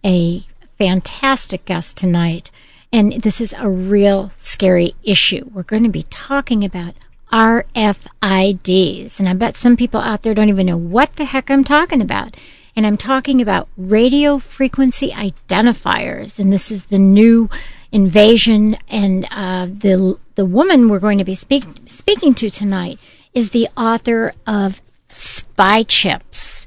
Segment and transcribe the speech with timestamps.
[0.05, 0.41] a
[0.77, 2.51] fantastic guest tonight.
[2.91, 5.49] And this is a real scary issue.
[5.53, 6.95] We're going to be talking about
[7.31, 9.19] RFIDs.
[9.19, 12.01] And I bet some people out there don't even know what the heck I'm talking
[12.01, 12.35] about.
[12.75, 16.39] And I'm talking about radio frequency identifiers.
[16.39, 17.49] And this is the new
[17.91, 18.77] invasion.
[18.87, 22.99] And uh, the the woman we're going to be speak, speaking to tonight
[23.33, 26.58] is the author of Spy Chips.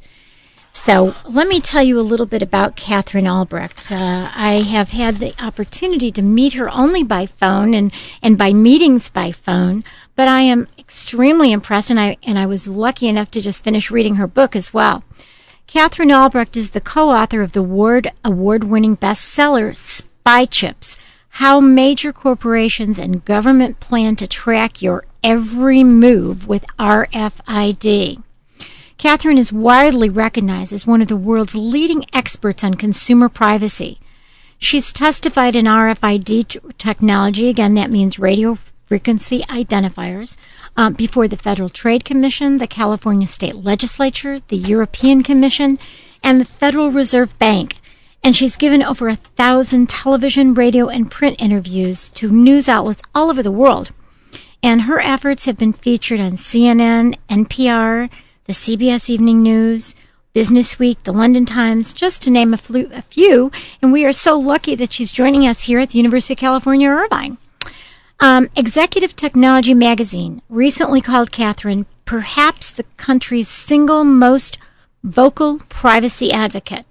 [0.85, 3.93] So let me tell you a little bit about Katherine Albrecht.
[3.93, 8.53] Uh, I have had the opportunity to meet her only by phone and, and by
[8.53, 9.85] meetings by phone,
[10.17, 13.93] but I am extremely impressed, and I and I was lucky enough to just finish
[13.93, 15.05] reading her book as well.
[15.69, 20.99] Katherine Albrecht is the co-author of the Ward award-winning bestseller Spy Chips:
[21.29, 28.21] How Major Corporations and Government Plan to Track Your Every Move with RFID.
[29.03, 33.99] Katherine is widely recognized as one of the world's leading experts on consumer privacy.
[34.59, 40.37] She's testified in RFID technology, again, that means radio frequency identifiers,
[40.77, 45.81] uh, before the Federal Trade Commission, the California State Legislature, the European Commission,
[46.23, 47.79] and the Federal Reserve Bank.
[48.23, 53.31] And she's given over a thousand television, radio, and print interviews to news outlets all
[53.31, 53.91] over the world.
[54.63, 58.09] And her efforts have been featured on CNN, NPR,
[58.45, 59.95] the CBS Evening News,
[60.33, 63.53] Business Week, the London Times, just to name a, flu- a few.
[63.81, 66.89] And we are so lucky that she's joining us here at the University of California,
[66.89, 67.39] Irvine.
[68.19, 74.59] Um, Executive Technology Magazine recently called Katherine perhaps the country's single most
[75.05, 76.87] vocal privacy advocate.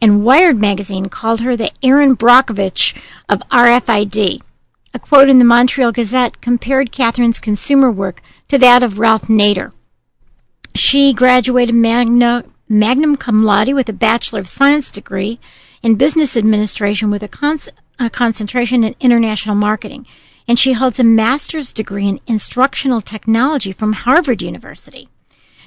[0.00, 2.96] And Wired Magazine called her the Erin Brockovich
[3.28, 4.40] of RFID.
[4.94, 9.72] A quote in the Montreal Gazette compared Katherine's consumer work to that of Ralph Nader.
[10.80, 15.38] She graduated magna, magna cum laude with a Bachelor of Science degree
[15.82, 17.58] in Business Administration with a, con-
[17.98, 20.06] a concentration in international marketing.
[20.48, 25.10] And she holds a master's degree in instructional technology from Harvard University.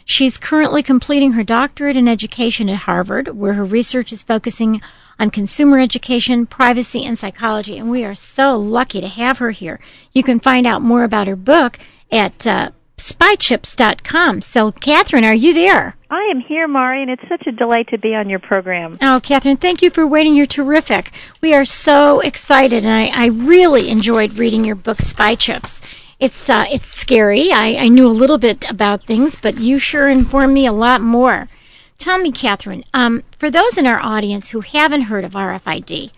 [0.03, 4.81] She's currently completing her doctorate in education at Harvard, where her research is focusing
[5.19, 7.77] on consumer education, privacy, and psychology.
[7.77, 9.79] And we are so lucky to have her here.
[10.11, 11.77] You can find out more about her book
[12.11, 12.71] at uh,
[13.03, 14.41] spychips.com.
[14.41, 15.95] So, Katherine, are you there?
[16.09, 18.97] I am here, Mari, and it's such a delight to be on your program.
[19.01, 20.35] Oh, Katherine, thank you for waiting.
[20.35, 21.11] You're terrific.
[21.41, 25.81] We are so excited, and I, I really enjoyed reading your book, Spy Chips.
[26.19, 27.51] It's uh, it's scary.
[27.51, 31.01] I, I knew a little bit about things, but you sure informed me a lot
[31.01, 31.49] more.
[31.97, 36.11] Tell me, Katherine, um, for those in our audience who haven't heard of RFID,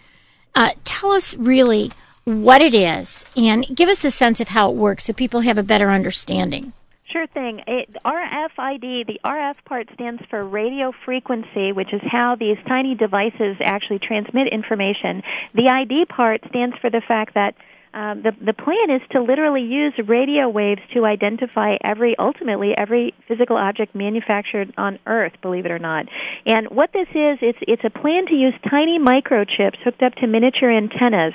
[0.53, 1.91] uh, tell us really
[2.25, 5.57] what it is and give us a sense of how it works so people have
[5.57, 6.73] a better understanding.
[7.11, 7.61] Sure thing.
[7.65, 13.55] It, RFID, the RF part stands for radio frequency, which is how these tiny devices
[13.61, 15.23] actually transmit information.
[15.53, 17.55] The ID part stands for the fact that
[17.95, 23.13] um, the the plan is to literally use radio waves to identify every ultimately every
[23.25, 26.05] physical object manufactured on Earth, believe it or not.
[26.45, 30.27] And what this is, it's it's a plan to use tiny microchips hooked up to
[30.27, 31.33] miniature antennas,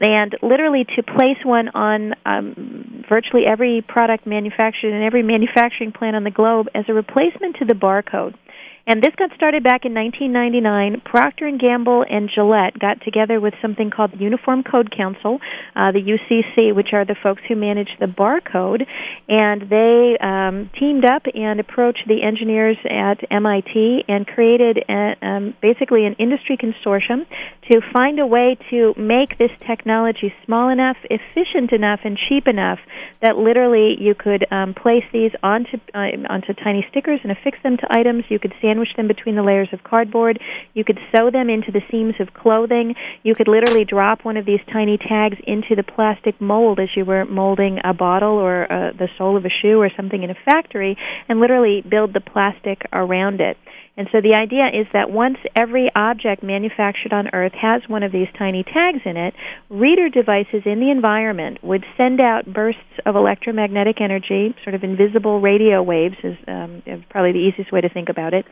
[0.00, 6.14] and literally to place one on um, virtually every product manufactured in every manufacturing plant
[6.14, 8.34] on the globe as a replacement to the barcode.
[8.84, 11.02] And this got started back in 1999.
[11.04, 15.38] Procter and Gamble and Gillette got together with something called the Uniform Code Council,
[15.76, 18.84] uh, the UCC, which are the folks who manage the barcode,
[19.28, 25.54] and they um, teamed up and approached the engineers at MIT and created a, um,
[25.62, 27.24] basically an industry consortium
[27.70, 32.80] to find a way to make this technology small enough, efficient enough, and cheap enough
[33.20, 37.76] that literally you could um, place these onto uh, onto tiny stickers and affix them
[37.76, 38.24] to items.
[38.28, 40.38] You could sandwich them between the layers of cardboard.
[40.72, 42.94] You could sew them into the seams of clothing.
[43.22, 47.04] You could literally drop one of these tiny tags into the plastic mold as you
[47.04, 50.36] were molding a bottle or uh, the sole of a shoe or something in a
[50.44, 50.96] factory,
[51.28, 53.56] and literally build the plastic around it.
[53.94, 58.10] And so the idea is that once every object manufactured on Earth has one of
[58.10, 59.34] these tiny tags in it,
[59.68, 65.40] reader devices in the environment would send out bursts of electromagnetic energy, sort of invisible
[65.40, 68.46] radio waves is um, probably the easiest way to think about it.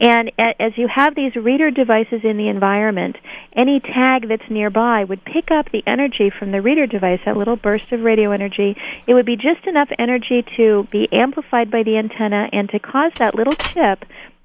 [0.00, 3.16] And as you have these reader devices in the environment,
[3.52, 7.56] any tag that's nearby would pick up the energy from the reader device, that little
[7.56, 8.76] burst of radio energy.
[9.08, 13.12] It would be just enough energy to be amplified by the antenna and to cause
[13.18, 14.04] that little chip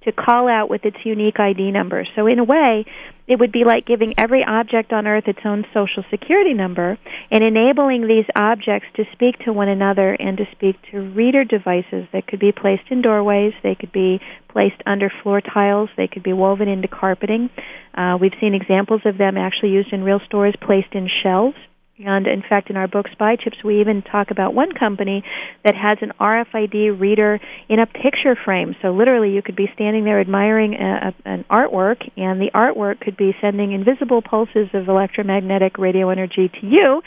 [0.10, 2.06] to call out with its unique ID number.
[2.16, 2.86] So in a way,
[3.28, 6.98] it would be like giving every object on Earth its own social security number
[7.30, 12.08] and enabling these objects to speak to one another and to speak to reader devices
[12.12, 14.20] that could be placed in doorways, they could be
[14.50, 17.52] placed under floor tiles, they could be woven into carpeting.
[17.94, 21.58] Uh, we've seen examples of them actually used in real stores, placed in shelves.
[22.00, 25.24] And in fact, in our book Spy Chips, we even talk about one company
[25.66, 28.76] that has an RFID reader in a picture frame.
[28.82, 33.02] So literally, you could be standing there admiring a, a, an artwork, and the artwork
[33.02, 37.02] could be sending invisible pulses of electromagnetic radio energy to you,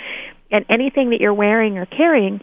[0.50, 2.42] and anything that you're wearing or carrying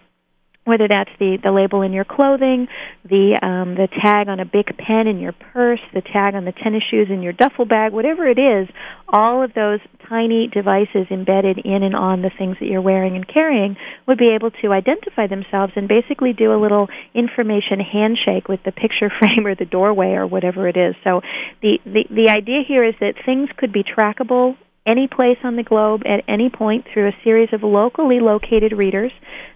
[0.65, 2.67] whether that's the, the label in your clothing,
[3.03, 6.51] the um, the tag on a big pen in your purse, the tag on the
[6.51, 8.69] tennis shoes in your duffel bag, whatever it is,
[9.07, 9.79] all of those
[10.09, 13.77] tiny devices embedded in and on the things that you're wearing and carrying
[14.07, 18.71] would be able to identify themselves and basically do a little information handshake with the
[18.71, 20.95] picture frame or the doorway or whatever it is.
[21.03, 21.21] So
[21.61, 25.63] the, the, the idea here is that things could be trackable any place on the
[25.63, 29.11] globe at any point through a series of locally located readers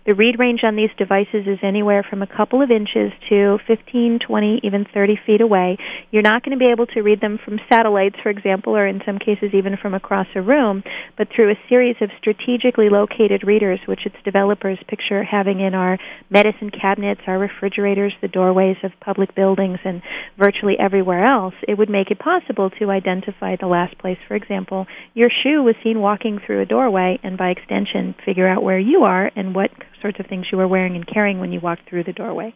[0.06, 4.20] the read range on these devices is anywhere from a couple of inches to 15,
[4.20, 5.78] 20, even 30 feet away.
[6.12, 9.02] You're not going to be able to read them from satellites, for example, or in
[9.06, 10.84] some cases even from across a room,
[11.18, 15.98] but through a series of strategically located readers, which its developers picture having in our
[16.30, 20.02] medicine cabinets, our refrigerators, the doorways of public buildings, and
[20.38, 21.54] virtually everywhere else.
[21.66, 25.76] It would make it possible to identify the last place, for example, your shoe was
[25.84, 29.72] seen walking through a doorway, and by extension, figure out where you are and what
[30.02, 32.54] sorts of things you were wearing and carrying when you walked through the doorway.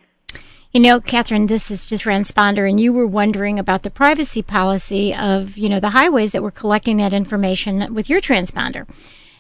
[0.72, 5.14] You know, Katherine, this is just Transponder, and you were wondering about the privacy policy
[5.16, 8.86] of, you know, the highways that were collecting that information with your transponder.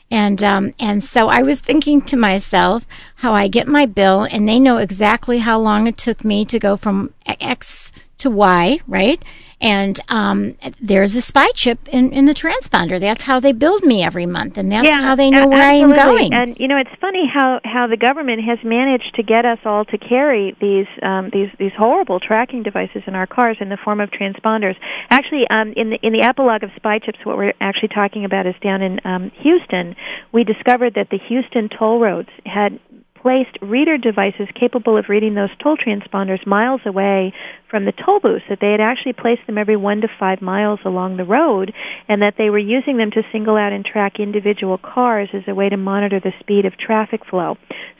[0.09, 2.85] And um, and so I was thinking to myself
[3.15, 6.59] how I get my bill, and they know exactly how long it took me to
[6.59, 9.21] go from X to Y, right?
[9.59, 12.99] And um, there's a spy chip in, in the transponder.
[12.99, 15.97] That's how they build me every month, and that's yeah, how they know where absolutely.
[15.97, 16.33] I am going.
[16.33, 19.85] And you know, it's funny how how the government has managed to get us all
[19.85, 23.99] to carry these um, these these horrible tracking devices in our cars in the form
[23.99, 24.75] of transponders.
[25.09, 28.45] Actually, um, in the in the epilogue of Spy Chips, what we're actually talking about
[28.45, 29.95] is down in um, Houston.
[30.31, 32.79] We discovered that the Houston toll roads had
[33.21, 37.33] placed reader devices capable of reading those toll transponders miles away
[37.69, 40.79] from the toll booths, that they had actually placed them every one to five miles
[40.85, 41.73] along the road,
[42.07, 45.55] and that they were using them to single out and track individual cars as a
[45.55, 47.57] way to monitor the speed of traffic flow.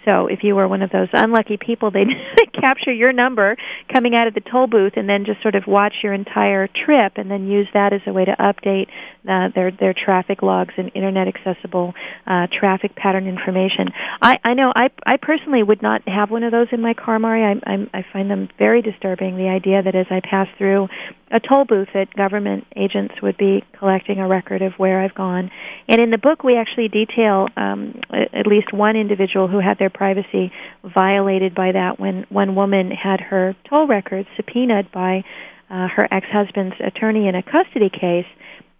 [0.08, 2.08] So if you were one of those unlucky people, they'd
[2.54, 3.58] capture your number
[3.92, 7.14] coming out of the toll booth and then just sort of watch your entire trip
[7.18, 8.88] and then use that as a way to update
[9.28, 11.94] uh, their their traffic logs and internet accessible
[12.26, 13.90] uh, traffic pattern information.
[14.22, 17.20] I, I know I I personally would not have one of those in my car,
[17.20, 17.44] Mari.
[17.44, 19.36] I, I I find them very disturbing.
[19.36, 20.88] The idea that as I pass through
[21.32, 25.52] a toll booth, that government agents would be collecting a record of where I've gone.
[25.88, 29.90] And in the book, we actually detail um, at least one individual who had their
[29.90, 30.52] privacy
[30.84, 35.24] violated by that when one woman had her toll records subpoenaed by
[35.70, 38.26] uh, her ex-husband's attorney in a custody case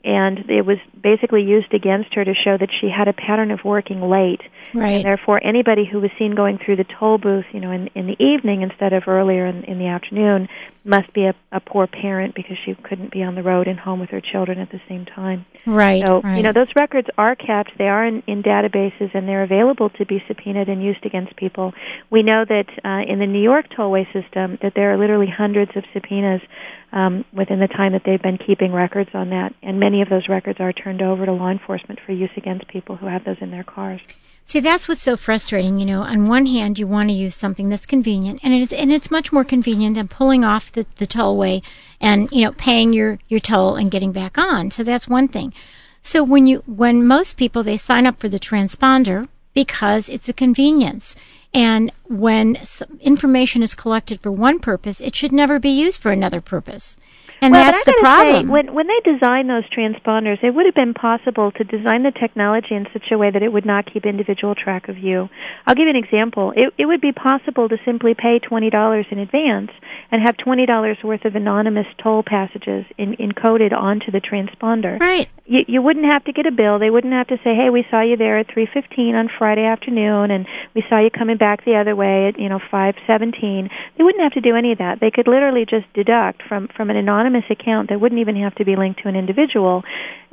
[0.04, 3.60] and it was basically used against her to show that she had a pattern of
[3.66, 4.42] working late.
[4.74, 4.98] Right.
[4.98, 8.06] And therefore, anybody who was seen going through the toll booth, you know, in, in
[8.06, 10.50] the evening instead of earlier in, in the afternoon,
[10.84, 14.00] must be a, a poor parent because she couldn't be on the road and home
[14.00, 15.46] with her children at the same time.
[15.66, 16.06] Right.
[16.06, 16.38] So, right.
[16.38, 17.78] you know, those records are kept.
[17.78, 21.74] They are in, in databases, and they're available to be subpoenaed and used against people.
[22.10, 25.72] We know that uh, in the New York tollway system, that there are literally hundreds
[25.76, 26.42] of subpoenas
[26.92, 30.30] um, within the time that they've been keeping records on that, and many of those
[30.30, 33.52] records are turned over to law enforcement for use against people who have those in
[33.52, 34.02] their cars.
[34.46, 35.78] See, that's what's so frustrating.
[35.78, 38.94] You know, on one hand, you want to use something that's convenient, and it's and
[38.94, 41.62] it's much more convenient than pulling off the, the tollway
[42.00, 44.72] and you know paying your your toll and getting back on.
[44.72, 45.54] So that's one thing.
[46.02, 50.34] So when you when most people they sign up for the transponder because it's a
[50.34, 51.18] convenience,
[51.58, 52.56] and when
[53.02, 56.96] information is collected for one purpose, it should never be used for another purpose.
[57.42, 58.48] And well, that's the problem.
[58.48, 62.12] Say, when when they designed those transponders, it would have been possible to design the
[62.12, 65.30] technology in such a way that it would not keep individual track of you.
[65.66, 66.52] I'll give you an example.
[66.56, 69.70] It it would be possible to simply pay twenty dollars in advance
[70.12, 75.00] and have twenty dollars worth of anonymous toll passages in, encoded onto the transponder.
[75.00, 75.30] Right.
[75.46, 76.80] You, you wouldn't have to get a bill.
[76.80, 79.64] They wouldn't have to say, "Hey, we saw you there at three fifteen on Friday
[79.64, 83.70] afternoon, and we saw you coming back the other way at you know five seventeen.
[83.98, 85.00] They wouldn't have to do any of that.
[85.00, 88.56] They could literally just deduct from from an anonymous anonymous account that wouldn't even have
[88.56, 89.84] to be linked to an individual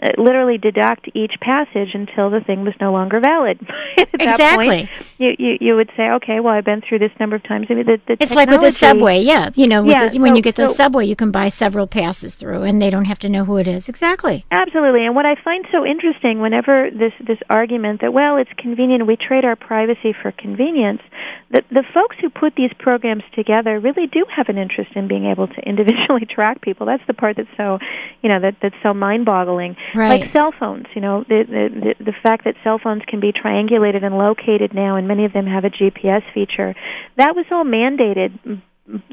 [0.02, 3.60] uh, literally deduct each passage until the thing was no longer valid.
[3.98, 4.66] At exactly.
[4.66, 7.68] Point, you, you you would say, okay, well, I've been through this number of times.
[7.70, 9.50] I mean, the, the it's like with the subway, yeah.
[9.54, 11.86] You know, yeah, the, when so, you get the so, subway, you can buy several
[11.86, 13.88] passes through, and they don't have to know who it is.
[13.88, 14.44] Exactly.
[14.50, 15.06] Absolutely.
[15.06, 19.16] And what I find so interesting, whenever this this argument that well, it's convenient, we
[19.16, 21.02] trade our privacy for convenience.
[21.50, 25.26] The the folks who put these programs together really do have an interest in being
[25.26, 26.83] able to individually track people.
[26.84, 27.78] That's the part that's so,
[28.22, 29.76] you know, that that's so mind-boggling.
[29.94, 30.20] Right.
[30.20, 33.32] Like cell phones, you know, the, the the the fact that cell phones can be
[33.32, 36.74] triangulated and located now, and many of them have a GPS feature.
[37.16, 38.62] That was all mandated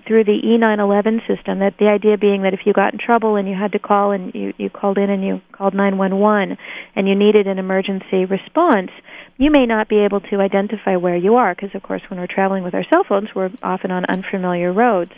[0.05, 1.59] through the E911 system.
[1.59, 4.11] That the idea being that if you got in trouble and you had to call
[4.11, 6.57] and you you called in and you called 911
[6.95, 8.91] and you needed an emergency response,
[9.37, 12.27] you may not be able to identify where you are because of course when we're
[12.27, 15.11] traveling with our cell phones we're often on unfamiliar roads.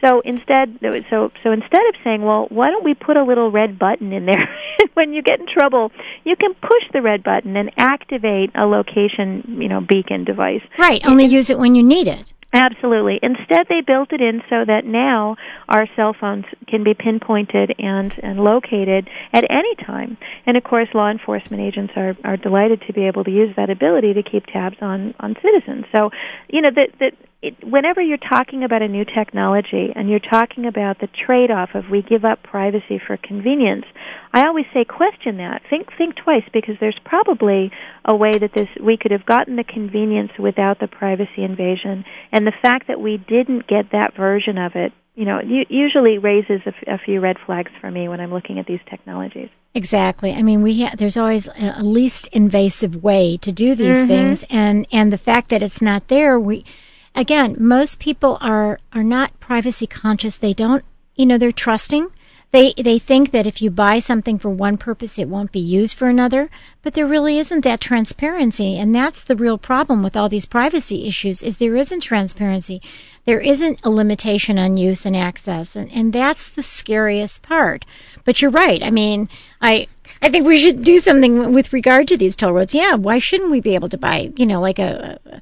[0.00, 0.78] So instead,
[1.10, 4.26] so so instead of saying, well, why don't we put a little red button in
[4.26, 4.48] there
[4.94, 5.92] when you get in trouble?
[6.24, 10.62] You can push the red button and activate a location, you know, beacon device.
[10.78, 11.04] Right.
[11.06, 12.32] Only use it when you need it.
[12.52, 13.20] Absolutely.
[13.22, 15.36] Instead, they built it in so that now
[15.68, 20.18] our cell phones can be pinpointed and, and located at any time.
[20.46, 23.70] And of course, law enforcement agents are, are delighted to be able to use that
[23.70, 25.84] ability to keep tabs on, on citizens.
[25.94, 26.10] So,
[26.48, 30.66] you know, that, that it, whenever you're talking about a new technology and you're talking
[30.66, 33.86] about the trade-off of we give up privacy for convenience,
[34.32, 35.62] I always say question that.
[35.70, 37.72] Think think twice because there's probably
[38.04, 42.46] a way that this we could have gotten the convenience without the privacy invasion, and
[42.46, 46.68] the fact that we didn't get that version of it, you know, usually raises a,
[46.68, 49.48] f- a few red flags for me when I'm looking at these technologies.
[49.74, 50.32] Exactly.
[50.32, 54.08] I mean, we ha- there's always a least invasive way to do these mm-hmm.
[54.08, 56.66] things, and and the fact that it's not there, we
[57.14, 60.36] again, most people are are not privacy conscious.
[60.36, 62.10] They don't, you know, they're trusting.
[62.52, 65.96] They they think that if you buy something for one purpose, it won't be used
[65.96, 66.50] for another.
[66.82, 71.06] But there really isn't that transparency, and that's the real problem with all these privacy
[71.06, 71.42] issues.
[71.42, 72.82] Is there isn't transparency.
[73.24, 77.84] There isn't a limitation on use and access, and and that's the scariest part.
[78.24, 78.82] But you're right.
[78.82, 79.28] I mean,
[79.60, 79.86] I
[80.22, 82.74] I think we should do something with regard to these toll roads.
[82.74, 85.40] Yeah, why shouldn't we be able to buy, you know, like a, a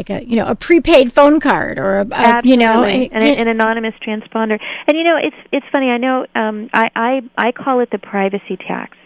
[0.00, 3.48] like a you know a prepaid phone card or a, a you know an, an,
[3.48, 4.58] anonymous transponder.
[4.86, 5.90] And you know it's it's funny.
[5.90, 8.96] I know um, I I I call it the privacy tax.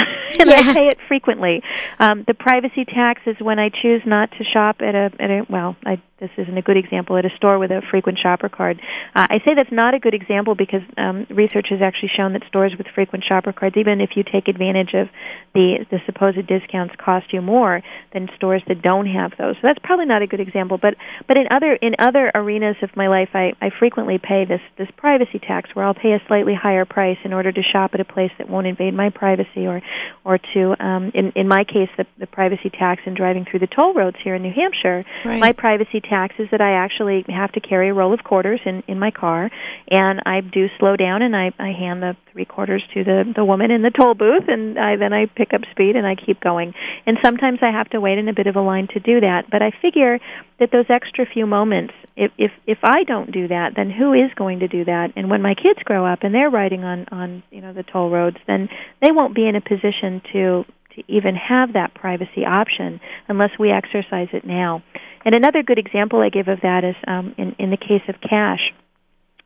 [0.40, 0.56] and yeah.
[0.56, 1.62] I pay it frequently.
[1.98, 5.46] Um, the privacy tax is when I choose not to shop at a at a
[5.48, 8.78] well, I this isn't a good example at a store with a frequent shopper card.
[9.16, 12.42] Uh, I say that's not a good example because um, research has actually shown that
[12.46, 15.08] stores with frequent shopper cards, even if you take advantage of
[15.54, 19.56] the the supposed discounts, cost you more than stores that don't have those.
[19.56, 20.78] So that's probably not a good example.
[20.78, 20.94] But
[21.26, 24.88] but in other in other arenas of my life, I, I frequently pay this this
[24.96, 28.04] privacy tax where I'll pay a slightly higher price in order to shop at a
[28.04, 29.80] place that won't invade my privacy or
[30.24, 33.66] or to um, in in my case the, the privacy tax in driving through the
[33.66, 35.04] toll roads here in New Hampshire.
[35.24, 35.38] Right.
[35.38, 38.82] My privacy tax is that I actually have to carry a roll of quarters in
[38.88, 39.50] in my car,
[39.90, 43.44] and I do slow down and I I hand the three quarters to the the
[43.44, 46.40] woman in the toll booth, and I then I pick up speed and I keep
[46.40, 46.74] going.
[47.06, 49.50] And sometimes I have to wait in a bit of a line to do that,
[49.50, 50.18] but I figure
[50.60, 54.30] that those extra few moments if if if I don't do that, then who is
[54.36, 55.12] going to do that?
[55.16, 58.10] And when my kids grow up and they're riding on on you know the toll
[58.10, 58.68] roads, then
[59.00, 60.64] they won't be in a position to
[60.96, 64.82] to even have that privacy option unless we exercise it now.
[65.24, 68.16] And another good example I give of that is um, in in the case of
[68.20, 68.72] cash.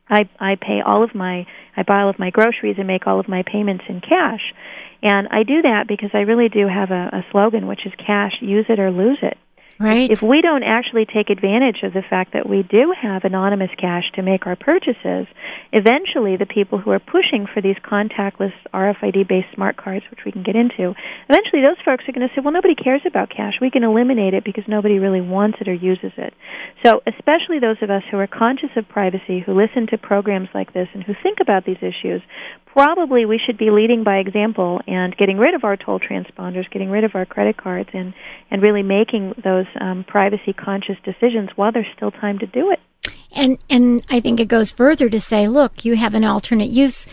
[0.09, 1.45] I I pay all of my
[1.77, 4.53] I buy all of my groceries and make all of my payments in cash.
[5.01, 8.33] And I do that because I really do have a, a slogan which is cash
[8.41, 9.37] use it or lose it.
[9.77, 10.09] Right.
[10.09, 14.05] If we don't actually take advantage of the fact that we do have anonymous cash
[14.15, 15.27] to make our purchases,
[15.73, 20.31] eventually the people who are pushing for these contactless RFID based smart cards, which we
[20.31, 20.95] can get into,
[21.27, 23.55] eventually those folks are going to say, well, nobody cares about cash.
[23.59, 26.33] We can eliminate it because nobody really wants it or uses it.
[26.85, 30.71] So, especially those of us who are conscious of privacy, who listen to programs like
[30.71, 32.21] this, and who think about these issues,
[32.65, 36.89] probably we should be leading by example and getting rid of our toll transponders, getting
[36.89, 38.13] rid of our credit cards, and,
[38.51, 42.79] and really making those um, privacy conscious decisions while there's still time to do it.
[43.31, 47.05] And and I think it goes further to say, look, you have an alternate use.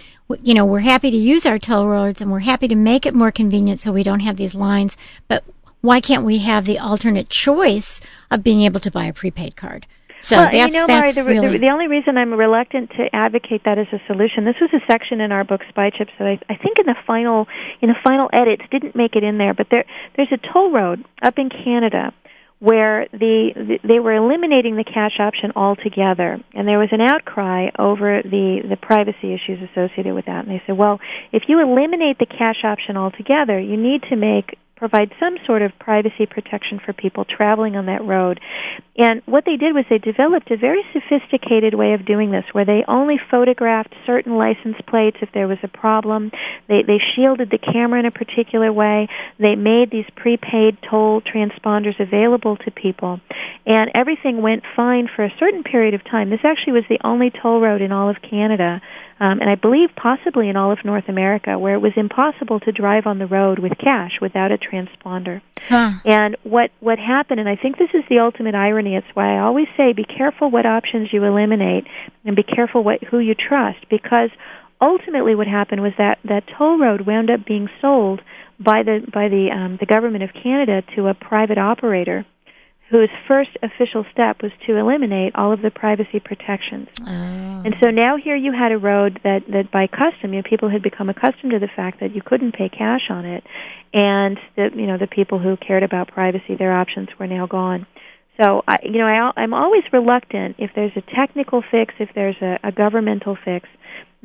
[0.42, 3.14] You know, we're happy to use our toll roads and we're happy to make it
[3.14, 4.96] more convenient so we don't have these lines.
[5.28, 5.44] But
[5.82, 9.86] why can't we have the alternate choice of being able to buy a prepaid card?
[10.22, 13.12] So well, that's, you know, Mari, the, really the, the only reason I'm reluctant to
[13.12, 16.28] advocate that as a solution, this was a section in our book Spy Chips that
[16.28, 17.48] I, I think in the final
[17.80, 19.84] in the final edits didn't make it in there, but there
[20.16, 22.14] there's a toll road up in Canada
[22.62, 27.66] where the, the they were eliminating the cash option altogether, and there was an outcry
[27.76, 30.46] over the the privacy issues associated with that.
[30.46, 31.00] And they said, well,
[31.32, 35.70] if you eliminate the cash option altogether, you need to make provide some sort of
[35.78, 38.40] privacy protection for people traveling on that road.
[38.98, 42.64] And what they did was they developed a very sophisticated way of doing this where
[42.64, 46.32] they only photographed certain license plates if there was a problem.
[46.66, 49.06] They they shielded the camera in a particular way.
[49.38, 53.20] They made these prepaid toll transponders available to people.
[53.64, 56.28] And everything went fine for a certain period of time.
[56.28, 58.82] This actually was the only toll road in all of Canada
[59.22, 62.72] um, and I believe possibly in all of North America, where it was impossible to
[62.72, 65.40] drive on the road with cash without a transponder.
[65.68, 65.92] Huh.
[66.04, 68.96] And what what happened, and I think this is the ultimate irony.
[68.96, 71.86] It's why I always say, be careful what options you eliminate,
[72.24, 74.30] and be careful what who you trust, because
[74.80, 78.20] ultimately what happened was that that toll road wound up being sold
[78.58, 82.26] by the by the um, the government of Canada to a private operator
[82.92, 86.88] whose first official step was to eliminate all of the privacy protections.
[87.00, 87.62] Oh.
[87.64, 90.68] And so now here you had a road that, that by custom, you know, people
[90.68, 93.44] had become accustomed to the fact that you couldn't pay cash on it,
[93.94, 97.86] and that you know the people who cared about privacy, their options were now gone.
[98.38, 102.36] So I, you know, I, I'm always reluctant if there's a technical fix, if there's
[102.42, 103.68] a, a governmental fix,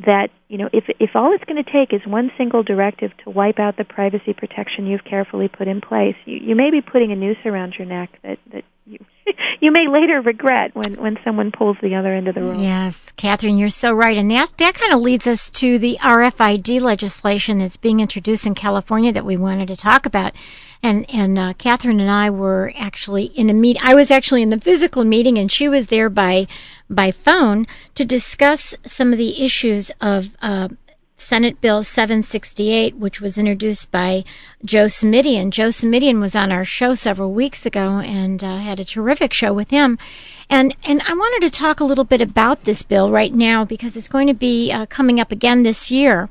[0.05, 3.29] that you know if if all it's going to take is one single directive to
[3.29, 7.11] wipe out the privacy protection you've carefully put in place, you, you may be putting
[7.11, 8.99] a noose around your neck that that you
[9.59, 12.59] you may later regret when when someone pulls the other end of the rope.
[12.59, 16.79] Yes, Katherine, you're so right, and that that kind of leads us to the RFID
[16.79, 20.33] legislation that's being introduced in California that we wanted to talk about.
[20.83, 23.77] And and uh, Katherine and I were actually in a meet.
[23.81, 26.47] I was actually in the physical meeting, and she was there by
[26.89, 30.35] by phone to discuss some of the issues of.
[30.41, 30.69] Uh,
[31.19, 34.23] Senate Bill 768, which was introduced by
[34.63, 35.49] Joe Simitian.
[35.49, 39.51] Joe Simitian was on our show several weeks ago and uh, had a terrific show
[39.51, 39.97] with him.
[40.49, 43.97] And and I wanted to talk a little bit about this bill right now because
[43.97, 46.29] it's going to be uh, coming up again this year.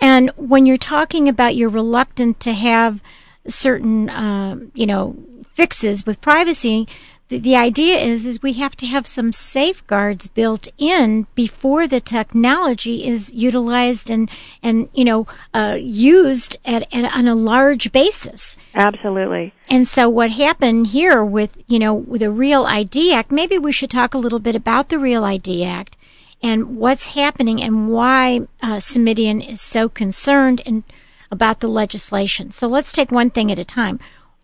[0.00, 3.02] And when you're talking about you're reluctant to have
[3.48, 5.16] certain, uh, you know,
[5.54, 6.86] fixes with privacy,
[7.28, 12.00] the, the idea is is we have to have some safeguards built in before the
[12.00, 14.30] technology is utilized and
[14.62, 18.56] and you know uh, used at, at on a large basis.
[18.74, 19.52] Absolutely.
[19.68, 23.30] And so what happened here with you know with the Real ID Act?
[23.30, 25.96] Maybe we should talk a little bit about the Real ID Act
[26.42, 30.84] and what's happening and why uh, is so concerned and
[31.30, 32.50] about the legislation.
[32.50, 33.98] So let's take one thing at a time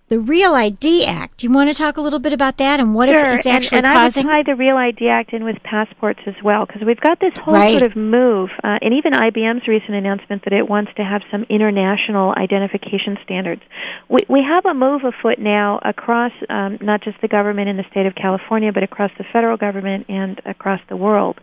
[0.08, 1.38] the Real ID Act.
[1.38, 3.32] Do you want to talk a little bit about that and what sure.
[3.32, 4.26] it's, actually and, and causing?
[4.26, 7.20] I would tie the Real ID Act in with passports as well because we've got
[7.20, 7.78] this whole right.
[7.78, 11.46] sort of move, uh, and even IBM's recent announcement that it wants to have some
[11.48, 13.62] international identification standards.
[14.08, 17.84] We we have a move afoot now across um, not just the government in the
[17.90, 21.40] state of California, but across the federal government and across the world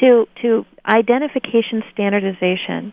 [0.00, 2.92] to to identification standardization.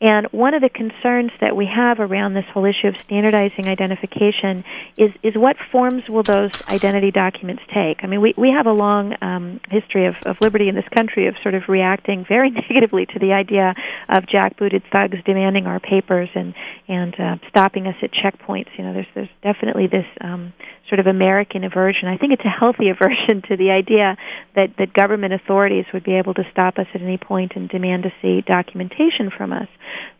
[0.00, 4.62] And one of the concerns that we have around this whole issue of standardizing identification
[4.96, 8.04] is, is what forms will those identity documents take?
[8.04, 11.26] I mean, we, we have a long um, history of, of liberty in this country
[11.26, 13.74] of sort of reacting very negatively to the idea
[14.08, 16.54] of jackbooted thugs demanding our papers and,
[16.86, 18.68] and uh, stopping us at checkpoints.
[18.78, 20.52] You know, there's, there's definitely this um,
[20.88, 22.08] sort of American aversion.
[22.08, 24.16] I think it's a healthy aversion to the idea
[24.54, 28.04] that, that government authorities would be able to stop us at any point and demand
[28.04, 29.68] to see documentation from us.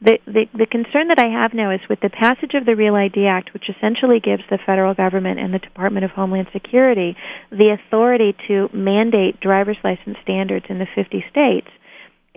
[0.01, 2.95] The, the, the concern that I have now is with the passage of the Real
[2.95, 7.17] ID Act, which essentially gives the federal government and the Department of Homeland Security
[7.51, 11.69] the authority to mandate driver's license standards in the 50 states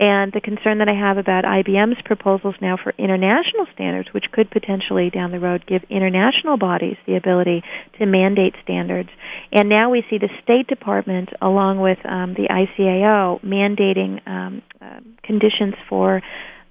[0.01, 4.49] and the concern that I have about IBM's proposals now for international standards, which could
[4.49, 7.61] potentially down the road give international bodies the ability
[7.99, 9.09] to mandate standards.
[9.51, 15.01] And now we see the State Department, along with um, the ICAO, mandating um, uh,
[15.23, 16.23] conditions for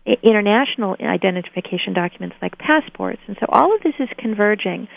[0.06, 3.20] international identification documents like passports.
[3.26, 4.88] And so all of this is converging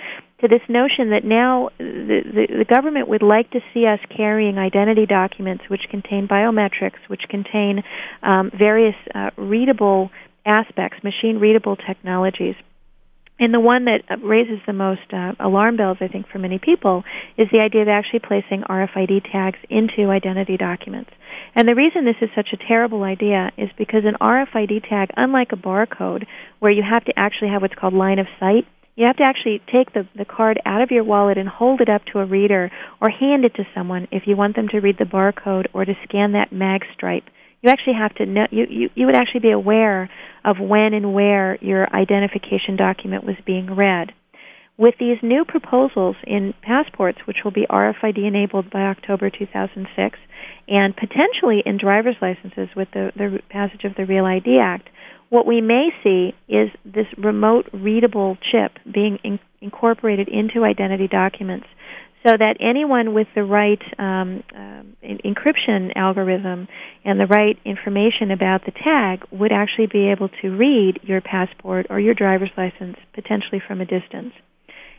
[0.41, 4.57] to this notion that now the, the, the, government would like to see us carrying
[4.57, 7.83] identity documents which contain biometrics, which contain
[8.21, 10.09] um, various uh, readable
[10.45, 12.55] aspects, machine readable technologies.
[13.39, 17.03] And the one that raises the most uh, alarm bells, I think, for many people
[17.37, 21.09] is the idea of actually placing RFID tags into identity documents.
[21.55, 25.51] And the reason this is such a terrible idea is because an RFID tag, unlike
[25.51, 26.25] a barcode,
[26.59, 28.65] where you have to actually have what's called line of sight,
[28.95, 31.89] you have to actually take the, the card out of your wallet and hold it
[31.89, 34.97] up to a reader or hand it to someone if you want them to read
[34.99, 37.23] the barcode or to scan that mag stripe.
[37.63, 40.09] You actually have to know, you, you, you would actually be aware
[40.43, 44.11] of when and where your identification document was being read.
[44.77, 50.19] With these new proposals in passports, which will be RFID enabled by October 2006,
[50.67, 54.89] and potentially in driver's licenses with the, the passage of the Real ID Act,
[55.29, 61.67] what we may see is this remote readable chip being in- incorporated into identity documents
[62.25, 66.67] so that anyone with the right um, uh, encryption algorithm
[67.03, 71.87] and the right information about the tag would actually be able to read your passport
[71.89, 74.33] or your driver's license potentially from a distance.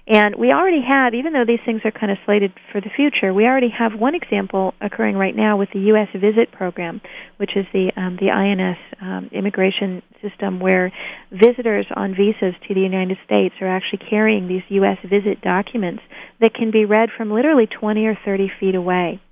[0.07, 3.33] And we already have, even though these things are kind of slated for the future,
[3.33, 6.09] we already have one example occurring right now with the U.S.
[6.13, 7.01] Visit Program,
[7.39, 10.93] which is the um, the INS um, immigration system where
[11.33, 14.99] visitors on visas to the United States are actually carrying these U.S.
[15.09, 16.03] Visit documents
[16.39, 19.23] that can be read from literally 20 or 30 feet away.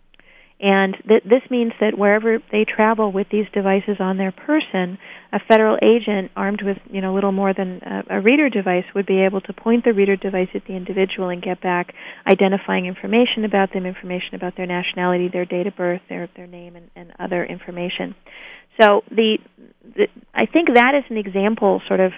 [0.58, 4.96] And th- this means that wherever they travel with these devices on their person,
[5.32, 9.06] a federal agent armed with you know little more than a, a reader device would
[9.06, 11.94] be able to point the reader device at the individual and get back
[12.26, 16.76] identifying information about them, information about their nationality, their date of birth, their their name,
[16.76, 18.14] and, and other information.
[18.80, 19.38] So the,
[19.96, 22.12] the I think that is an example, sort of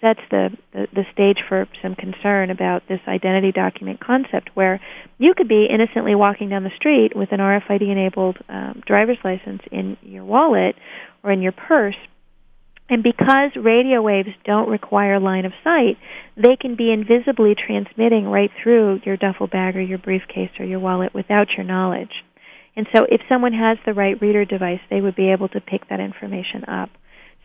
[0.00, 4.80] sets the, the, the stage for some concern about this identity document concept, where
[5.18, 9.62] you could be innocently walking down the street with an RFID enabled um, driver's license
[9.70, 10.74] in your wallet
[11.22, 11.96] or in your purse.
[12.90, 15.96] And because radio waves don't require line of sight,
[16.36, 20.80] they can be invisibly transmitting right through your duffel bag or your briefcase or your
[20.80, 22.10] wallet without your knowledge.
[22.74, 25.88] And so if someone has the right reader device, they would be able to pick
[25.88, 26.90] that information up.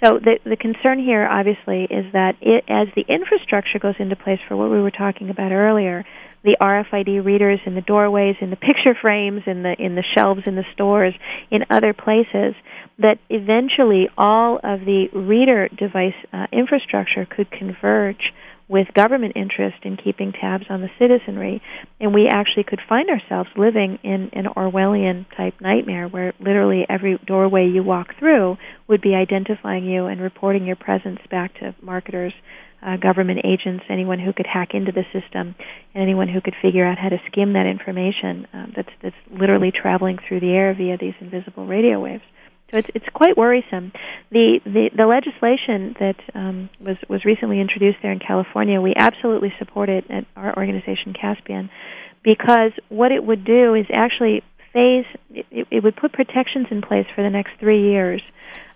[0.04, 4.40] So the the concern here, obviously, is that it, as the infrastructure goes into place
[4.48, 6.04] for what we were talking about earlier,
[6.44, 10.42] the RFID readers in the doorways, in the picture frames, in the in the shelves
[10.46, 11.14] in the stores,
[11.50, 12.56] in other places,
[12.98, 18.32] that eventually all of the reader device uh, infrastructure could converge
[18.68, 21.62] with government interest in keeping tabs on the citizenry,
[22.00, 27.20] and we actually could find ourselves living in an Orwellian type nightmare where literally every
[27.28, 32.34] doorway you walk through would be identifying you and reporting your presence back to marketers,
[32.82, 35.54] uh, government agents, anyone who could hack into the system,
[35.94, 39.72] and anyone who could figure out how to skim that information um, that's that's literally
[39.72, 42.24] traveling through the air via these invisible radio waves.
[42.72, 43.92] So it's it's quite worrisome.
[44.32, 49.54] The the, the legislation that um, was was recently introduced there in California, we absolutely
[49.60, 51.70] support it at our organization Caspian,
[52.24, 57.06] because what it would do is actually phase it, it would put protections in place
[57.16, 58.22] for the next three years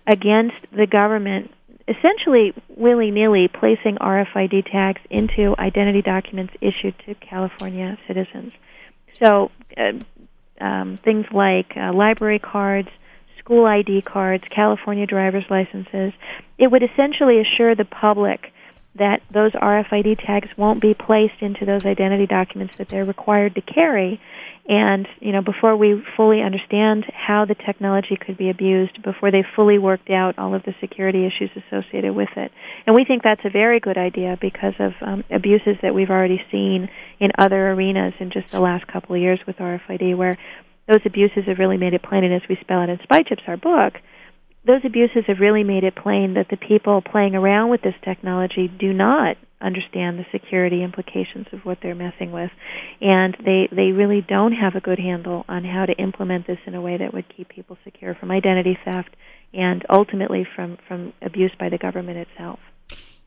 [0.06, 1.50] against the government
[1.88, 8.52] essentially willy nilly placing RFID tags into identity documents issued to California citizens.
[9.14, 9.92] So uh,
[10.64, 12.88] um, things like uh, library cards
[13.50, 16.12] school ID cards, California driver's licenses.
[16.56, 18.52] It would essentially assure the public
[18.94, 23.60] that those RFID tags won't be placed into those identity documents that they're required to
[23.60, 24.20] carry.
[24.68, 29.44] And, you know, before we fully understand how the technology could be abused, before they
[29.56, 32.52] fully worked out all of the security issues associated with it.
[32.86, 36.40] And we think that's a very good idea because of um, abuses that we've already
[36.52, 40.38] seen in other arenas in just the last couple of years with RFID, where
[40.90, 43.42] those abuses have really made it plain, and as we spell out in Spy Chips,
[43.46, 43.94] our book,
[44.66, 48.68] those abuses have really made it plain that the people playing around with this technology
[48.68, 52.50] do not understand the security implications of what they're messing with.
[53.00, 56.74] And they they really don't have a good handle on how to implement this in
[56.74, 59.14] a way that would keep people secure from identity theft
[59.54, 62.58] and ultimately from from abuse by the government itself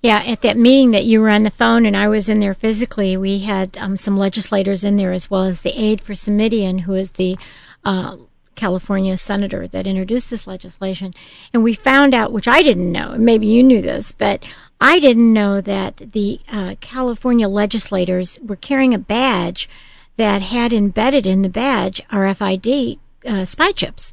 [0.03, 2.53] yeah, at that meeting that you were on the phone and I was in there
[2.53, 6.81] physically, we had um, some legislators in there as well as the aide for Simitian,
[6.81, 7.37] who is the
[7.85, 8.17] uh,
[8.55, 11.13] California senator that introduced this legislation.
[11.53, 14.45] And we found out, which I didn't know, maybe you knew this, but
[14.81, 19.69] I didn't know that the uh, California legislators were carrying a badge
[20.17, 24.11] that had embedded in the badge RFID uh, spy chips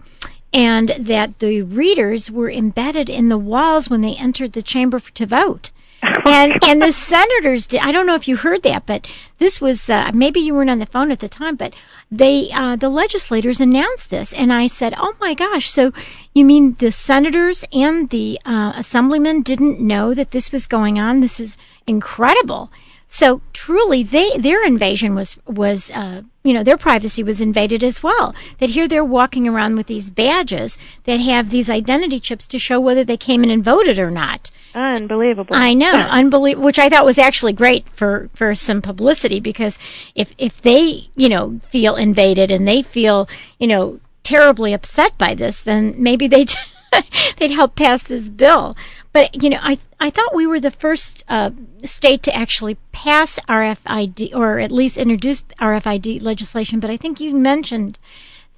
[0.53, 5.27] and that the readers were embedded in the walls when they entered the chamber to
[5.27, 5.71] vote.
[6.03, 7.81] And and the senators did.
[7.81, 9.07] I don't know if you heard that, but
[9.39, 11.75] this was uh, maybe you weren't on the phone at the time, but
[12.11, 15.93] they uh, the legislators announced this, and I said, "Oh my gosh!" So
[16.35, 21.21] you mean the senators and the uh, assemblymen didn't know that this was going on?
[21.21, 22.71] This is incredible.
[23.13, 28.05] So truly, they their invasion was was uh, you know their privacy was invaded as
[28.05, 28.37] well.
[28.59, 32.79] That here they're walking around with these badges that have these identity chips to show
[32.79, 34.53] whether they came in and voted or not.
[34.77, 35.57] Unbelievable.
[35.57, 36.65] I know, unbelievable.
[36.65, 39.77] Which I thought was actually great for for some publicity because
[40.15, 45.35] if if they you know feel invaded and they feel you know terribly upset by
[45.35, 46.47] this, then maybe they.
[47.37, 48.77] they'd help pass this bill.
[49.13, 51.51] But you know, I I thought we were the first uh,
[51.83, 56.81] state to actually pass RFID or at least introduce RFID legislation.
[56.81, 57.99] But I think you mentioned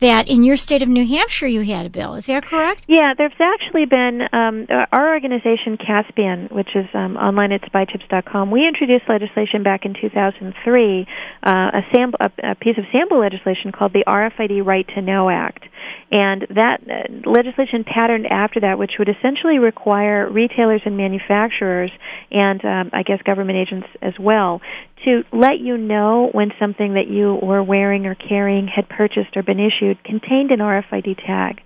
[0.03, 2.15] that in your state of New Hampshire you had a bill.
[2.15, 2.85] Is that correct?
[2.87, 8.51] Yeah, there's actually been um, our organization Caspian, which is um, online at spychips.com.
[8.51, 11.07] We introduced legislation back in 2003,
[11.43, 15.31] uh, a, sample, a, a piece of sample legislation called the RFID Right to Know
[15.31, 15.65] Act.
[16.11, 21.91] And that uh, legislation patterned after that, which would essentially require retailers and manufacturers,
[22.31, 24.61] and um, I guess government agents as well,
[25.05, 29.43] to let you know when something that you were wearing or carrying had purchased or
[29.43, 31.61] been issued contained an RFID tag.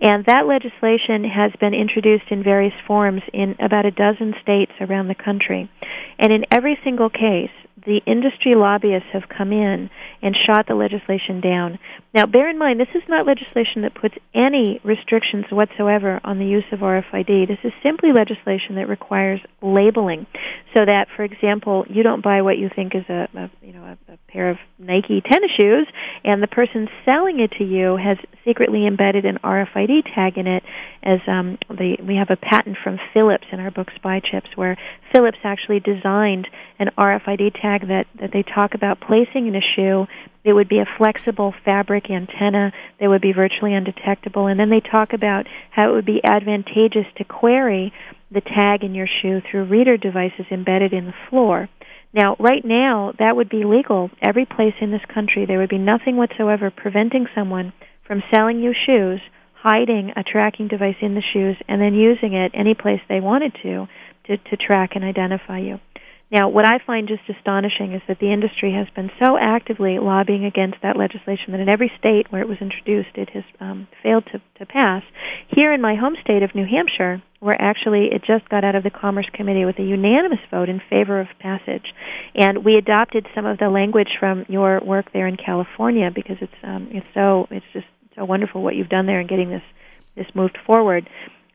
[0.00, 5.08] And that legislation has been introduced in various forms in about a dozen states around
[5.08, 5.70] the country.
[6.18, 7.50] And in every single case,
[7.88, 9.88] the industry lobbyists have come in
[10.20, 11.78] and shot the legislation down.
[12.12, 16.46] Now, bear in mind, this is not legislation that puts any restrictions whatsoever on the
[16.46, 17.48] use of RFID.
[17.48, 20.26] This is simply legislation that requires labeling,
[20.74, 23.84] so that, for example, you don't buy what you think is a, a you know
[23.84, 25.86] a, a pair of Nike tennis shoes,
[26.24, 30.62] and the person selling it to you has secretly embedded an RFID tag in it.
[31.02, 34.76] As um, the we have a patent from Philips in our book Spy Chips, where
[35.12, 40.06] Philips actually designed an RFID tag that that they talk about placing in a shoe
[40.48, 44.46] it would be a flexible fabric antenna that would be virtually undetectable.
[44.46, 47.92] And then they talk about how it would be advantageous to query
[48.30, 51.68] the tag in your shoe through reader devices embedded in the floor.
[52.14, 55.44] Now, right now, that would be legal every place in this country.
[55.44, 57.74] There would be nothing whatsoever preventing someone
[58.06, 59.20] from selling you shoes,
[59.68, 63.52] hiding a tracking device in the shoes, and then using it any place they wanted
[63.62, 63.86] to
[64.26, 65.78] to, to track and identify you.
[66.30, 70.44] Now, what I find just astonishing is that the industry has been so actively lobbying
[70.44, 74.24] against that legislation that in every state where it was introduced, it has um, failed
[74.32, 75.02] to, to pass.
[75.48, 78.82] Here in my home state of New Hampshire, where actually it just got out of
[78.82, 81.94] the Commerce Committee with a unanimous vote in favor of passage,
[82.34, 86.60] and we adopted some of the language from your work there in California because it's
[86.62, 87.86] um, it's so it's just
[88.18, 89.62] so wonderful what you've done there in getting this
[90.16, 91.08] this moved forward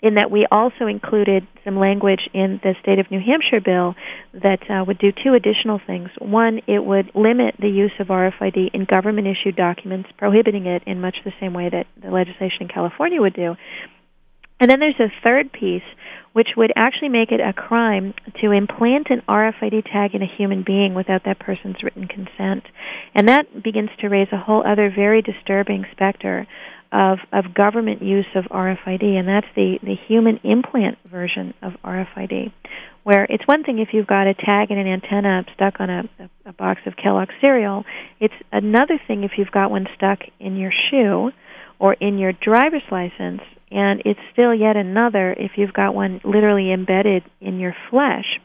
[0.04, 3.96] in that we also included some language in the state of New Hampshire bill
[4.34, 6.10] that uh, would do two additional things.
[6.20, 11.00] One, it would limit the use of RFID in government issued documents, prohibiting it in
[11.00, 13.56] much the same way that the legislation in California would do.
[14.60, 15.88] And then there's a third piece,
[16.34, 20.64] which would actually make it a crime to implant an RFID tag in a human
[20.64, 22.64] being without that person's written consent.
[23.16, 26.48] And that begins to raise a whole other very disturbing specter
[26.92, 32.52] of, of government use of RFID, and that's the, the human implant version of RFID.
[33.04, 36.04] Where it's one thing if you've got a tag and an antenna stuck on a,
[36.46, 37.84] a, box of Kellogg's cereal,
[38.20, 41.32] it's another thing if you've got one stuck in your shoe
[41.80, 43.42] or in your driver's license,
[43.74, 48.40] and it's still yet another if you've got one literally embedded in your flesh.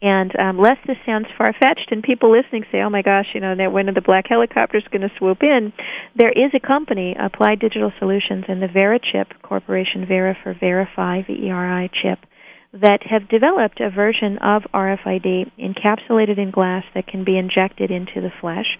[0.00, 3.40] And um, lest this sounds far fetched, and people listening say, "Oh my gosh, you
[3.40, 5.72] know, when are the black helicopters going to swoop in?"
[6.16, 11.88] There is a company, Applied Digital Solutions, and the VeriChip Corporation, Vera for Verify, V-E-R-I
[12.02, 12.18] chip,
[12.72, 18.20] that have developed a version of RFID encapsulated in glass that can be injected into
[18.20, 18.78] the flesh.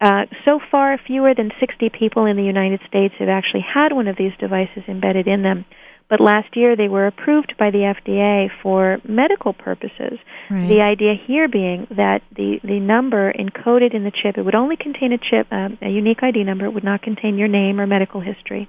[0.00, 4.08] Uh, so far, fewer than 60 people in the United States have actually had one
[4.08, 5.64] of these devices embedded in them
[6.12, 10.18] but last year they were approved by the FDA for medical purposes.
[10.50, 10.68] Right.
[10.68, 14.76] The idea here being that the, the number encoded in the chip, it would only
[14.76, 17.86] contain a chip, uh, a unique ID number, it would not contain your name or
[17.86, 18.68] medical history.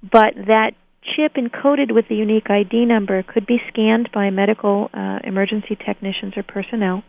[0.00, 5.18] But that chip encoded with the unique ID number could be scanned by medical uh,
[5.24, 7.02] emergency technicians or personnel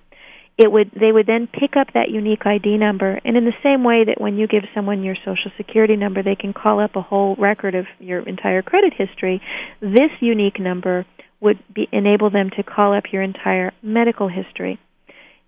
[0.57, 3.19] it would they would then pick up that unique ID number.
[3.23, 6.35] And in the same way that when you give someone your social security number they
[6.35, 9.41] can call up a whole record of your entire credit history
[9.81, 11.05] this unique number
[11.39, 14.79] would be, enable them to call up your entire medical history.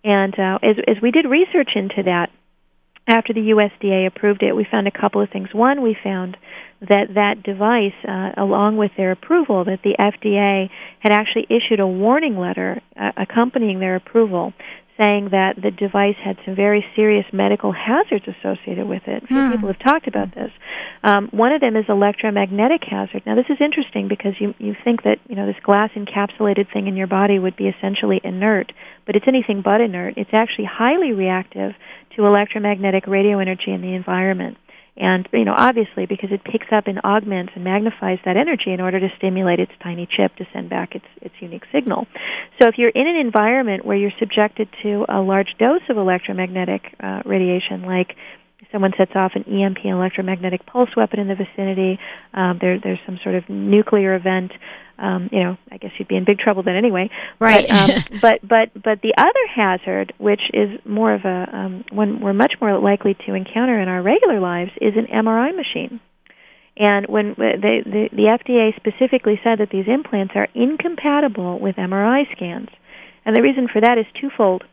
[0.03, 2.29] And uh, as as we did research into that
[3.07, 5.49] after the USDA approved it we found a couple of things.
[5.51, 6.37] One we found
[6.81, 10.69] that that device, uh, along with their approval, that the FDA
[10.99, 14.53] had actually issued a warning letter uh, accompanying their approval
[14.99, 19.23] saying that the device had some very serious medical hazards associated with it.
[19.29, 19.51] Hmm.
[19.51, 20.51] People have talked about this.
[21.03, 23.23] Um, one of them is electromagnetic hazard.
[23.25, 26.87] Now, this is interesting because you you think that you know this glass encapsulated thing
[26.87, 28.73] in your body would be essentially inert,
[29.05, 30.15] but it's anything but inert.
[30.17, 31.71] It's actually highly reactive
[32.17, 34.57] to electromagnetic radio energy in the environment
[34.99, 38.81] and you know obviously because it picks up and augments and magnifies that energy in
[38.81, 42.07] order to stimulate its tiny chip to send back its its unique signal.
[42.59, 46.95] So if you're in an environment where you're subjected to a large dose of electromagnetic
[46.99, 48.15] uh, radiation like
[48.71, 51.99] someone sets off an EMP, an electromagnetic pulse weapon in the vicinity,
[52.33, 54.51] um, there, there's some sort of nuclear event.
[54.97, 57.09] Um, you know, I guess you'd be in big trouble then anyway.
[57.39, 57.67] Right.
[57.67, 62.19] But, um, but but but the other hazard, which is more of a um, one
[62.19, 66.01] we're much more likely to encounter in our regular lives, is an MRI machine.
[66.75, 72.23] And when the, the, the FDA specifically said that these implants are incompatible with MRI
[72.31, 72.69] scans,
[73.25, 74.63] and the reason for that is twofold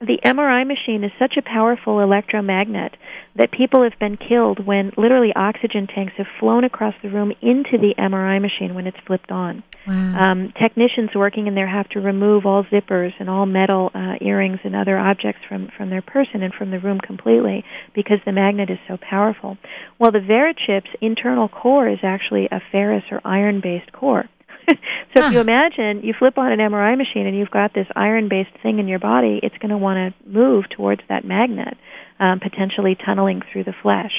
[0.00, 2.94] the MRI machine is such a powerful electromagnet
[3.36, 7.78] that people have been killed when literally oxygen tanks have flown across the room into
[7.78, 9.62] the MRI machine when it's flipped on.
[9.86, 10.20] Wow.
[10.20, 14.58] Um, technicians working in there have to remove all zippers and all metal uh, earrings
[14.64, 18.68] and other objects from, from their person and from the room completely because the magnet
[18.68, 19.56] is so powerful.
[19.98, 24.28] Well, the VeriChip's internal core is actually a ferrous or iron based core.
[25.14, 25.26] so huh.
[25.26, 28.78] if you imagine you flip on an MRI machine and you've got this iron-based thing
[28.78, 31.76] in your body, it's going to want to move towards that magnet,
[32.18, 34.12] um, potentially tunneling through the flesh.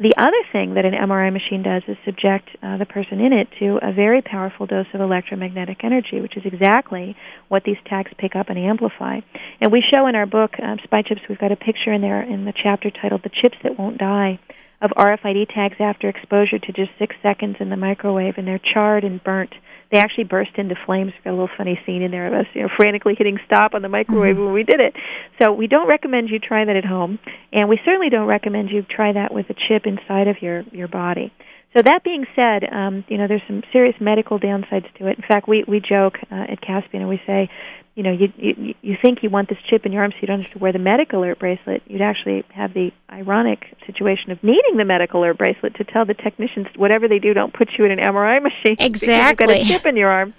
[0.00, 3.48] The other thing that an MRI machine does is subject uh, the person in it
[3.58, 7.16] to a very powerful dose of electromagnetic energy, which is exactly
[7.48, 9.18] what these tags pick up and amplify.
[9.60, 12.22] And we show in our book, um, Spy Chips, we've got a picture in there
[12.22, 14.38] in the chapter titled "The Chips That Won't Die."
[14.80, 19.02] Of RFID tags after exposure to just six seconds in the microwave, and they're charred
[19.02, 19.52] and burnt
[19.90, 21.12] they actually burst into flames.
[21.12, 23.74] we Got a little funny scene in there of us, you know, frantically hitting stop
[23.74, 24.44] on the microwave mm-hmm.
[24.44, 24.94] when we did it.
[25.40, 27.18] So we don't recommend you try that at home,
[27.52, 30.88] and we certainly don't recommend you try that with a chip inside of your your
[30.88, 31.32] body.
[31.76, 35.18] So that being said, um, you know, there's some serious medical downsides to it.
[35.18, 37.50] In fact, we we joke uh, at Caspian and we say,
[37.94, 40.28] you know, you, you you think you want this chip in your arm so you
[40.28, 41.82] don't have to wear the medical alert bracelet.
[41.86, 46.14] You'd actually have the ironic situation of needing the medical alert bracelet to tell the
[46.14, 49.08] technicians whatever they do, don't put you in an MRI machine exactly.
[49.08, 50.34] because you've got a chip in your arm.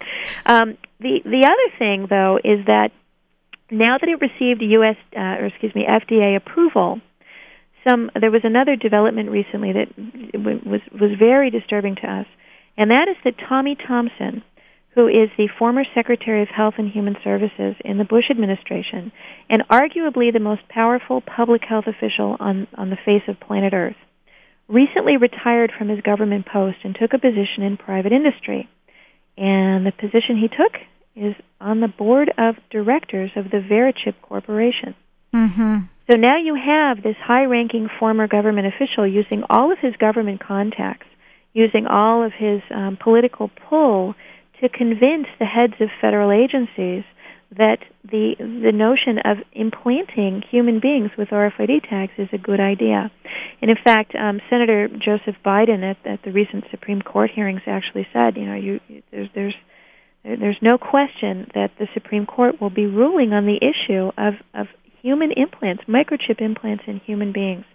[0.46, 2.92] Um, the the other thing though is that
[3.70, 4.96] now that it received U.S.
[5.16, 7.02] Uh, or excuse me FDA approval,
[7.88, 9.88] some there was another development recently that
[10.66, 12.26] was was very disturbing to us,
[12.78, 14.44] and that is that Tommy Thompson
[14.96, 19.12] who is the former Secretary of Health and Human Services in the Bush administration
[19.50, 23.96] and arguably the most powerful public health official on, on the face of planet Earth,
[24.68, 28.68] recently retired from his government post and took a position in private industry.
[29.38, 30.74] And the position he took
[31.16, 34.96] is on the board of directors of the VeriChip Corporation.
[35.34, 35.78] Mm-hmm.
[36.10, 40.42] So now you have this high ranking former government official using all of his government
[40.44, 41.06] contacts,
[41.54, 44.16] using all of his um, political pull
[44.60, 47.04] to convince the heads of federal agencies
[47.56, 53.12] that the the notion of implanting human beings with RFID tags is a good idea.
[53.62, 58.08] And in fact, um, Senator Joseph Biden at, at the recent Supreme Court hearings actually
[58.14, 58.80] said, you know, you,
[59.12, 59.56] there's there's
[60.24, 64.68] there's no question that the Supreme Court will be ruling on the issue of, of
[65.02, 67.66] human implants, microchip implants in human beings.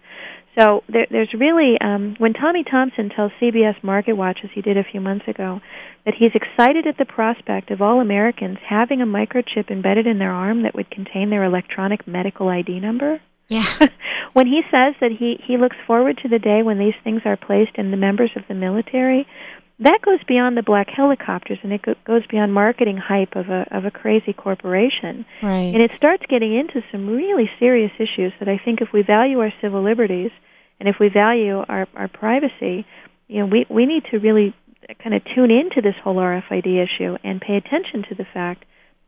[0.57, 4.77] So there, there's really, um, when Tommy Thompson tells CBS Market Watch, as he did
[4.77, 5.61] a few months ago,
[6.05, 10.31] that he's excited at the prospect of all Americans having a microchip embedded in their
[10.31, 13.21] arm that would contain their electronic medical ID number.
[13.49, 13.67] Yeah.
[14.33, 17.37] when he says that he, he looks forward to the day when these things are
[17.37, 19.27] placed in the members of the military,
[19.81, 23.67] that goes beyond the black helicopters and it go, goes beyond marketing hype of a
[23.71, 25.27] of a crazy corporation.
[25.43, 25.75] Right.
[25.75, 29.41] And it starts getting into some really serious issues that I think if we value
[29.41, 30.31] our civil liberties
[30.79, 32.87] and if we value our our privacy,
[33.27, 34.55] you know, we we need to really
[35.03, 38.65] kind of tune into this whole RFID issue and pay attention to the fact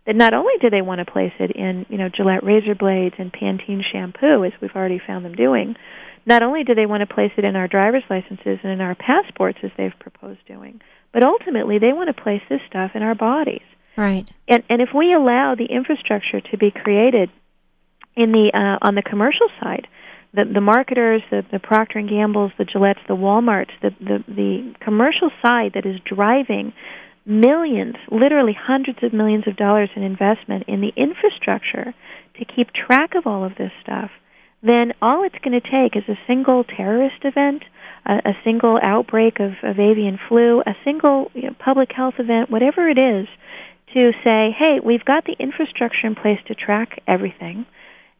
[0.06, 3.16] that not only do they want to place it in, you know, Gillette razor blades
[3.18, 5.74] and Pantene shampoo, as we've already found them doing,
[6.26, 8.96] not only do they want to place it in our driver's licenses and in our
[8.96, 10.80] passports, as they've proposed doing,
[11.12, 13.62] but ultimately they want to place this stuff in our bodies.
[13.96, 14.28] Right.
[14.46, 17.30] And and if we allow the infrastructure to be created
[18.16, 19.86] in the uh, on the commercial side,
[20.34, 24.74] the the marketers, the the Procter and Gamble's, the Gillettes, the WalMarts, the the the
[24.80, 26.74] commercial side that is driving
[27.24, 31.94] millions, literally hundreds of millions of dollars in investment in the infrastructure
[32.38, 34.10] to keep track of all of this stuff,
[34.62, 37.62] then all it's going to take is a single terrorist event,
[38.04, 42.50] a, a single outbreak of, of avian flu, a single you know, public health event,
[42.50, 43.28] whatever it is,
[43.94, 47.66] to say, hey, we've got the infrastructure in place to track everything.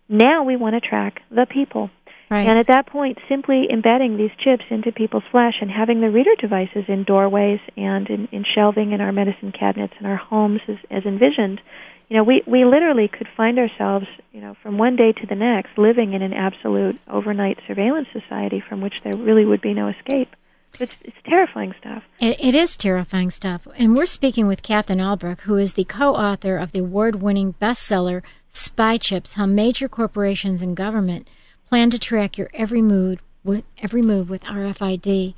[0.09, 1.91] Now we want to track the people.
[2.30, 2.47] Right.
[2.47, 6.34] And at that point, simply embedding these chips into people's flesh and having the reader
[6.41, 10.76] devices in doorways and in, in shelving in our medicine cabinets in our homes as,
[10.91, 11.61] as envisioned,
[12.09, 15.34] you know, we, we literally could find ourselves, you know, from one day to the
[15.34, 19.88] next living in an absolute overnight surveillance society from which there really would be no
[19.88, 20.34] escape.
[20.78, 22.04] It's, it's terrifying stuff.
[22.20, 23.66] It, it is terrifying stuff.
[23.76, 27.54] And we're speaking with Katherine Albrecht, who is the co author of the award winning
[27.54, 31.28] bestseller, Spy Chips How Major Corporations and Government
[31.68, 35.34] Plan to Track Your Every Mood with Every Move with RFID.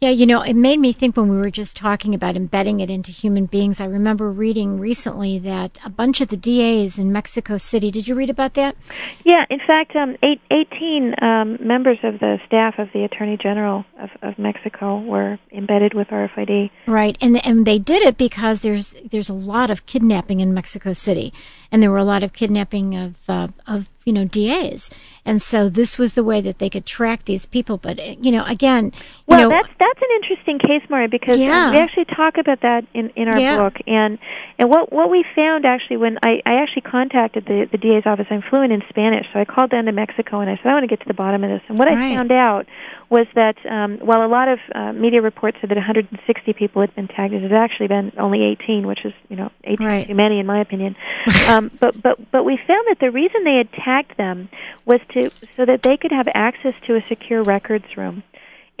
[0.00, 2.88] Yeah, you know, it made me think when we were just talking about embedding it
[2.88, 3.80] into human beings.
[3.80, 8.14] I remember reading recently that a bunch of the DAs in Mexico City, did you
[8.14, 8.76] read about that?
[9.24, 13.84] Yeah, in fact, um, eight, 18 um, members of the staff of the Attorney General
[13.98, 16.70] of, of Mexico were embedded with RFID.
[16.86, 20.92] Right, and and they did it because there's there's a lot of kidnapping in Mexico
[20.92, 21.34] City,
[21.72, 24.90] and there were a lot of kidnapping of uh, of you know DAs,
[25.28, 27.76] and so this was the way that they could track these people.
[27.76, 31.40] But you know, again, you well, know, that's that's an interesting case, Maria, because um,
[31.40, 31.70] Yeah.
[31.72, 33.56] we actually talk about that in in our Yeah.
[33.58, 34.18] book, and
[34.58, 38.26] and what what we found actually when I I actually contacted the the DA's office.
[38.30, 40.84] I'm fluent in Spanish, so I called down to Mexico and I said I want
[40.84, 41.60] to get to the bottom of this.
[41.68, 42.12] And what Right.
[42.12, 42.64] I found out
[43.10, 46.94] was that um, while a lot of uh, media reports said that 160 people had
[46.94, 50.06] been tagged, it had actually been only 18, which is you know 18 Right.
[50.06, 50.96] too many in my opinion.
[51.48, 54.48] um, but but but we found that the reason they had tagged them
[54.84, 58.22] was to so that they could have access to a secure records room.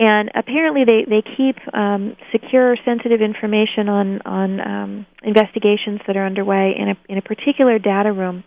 [0.00, 6.24] And apparently, they they keep um, secure, sensitive information on on um, investigations that are
[6.24, 8.44] underway in a in a particular data room.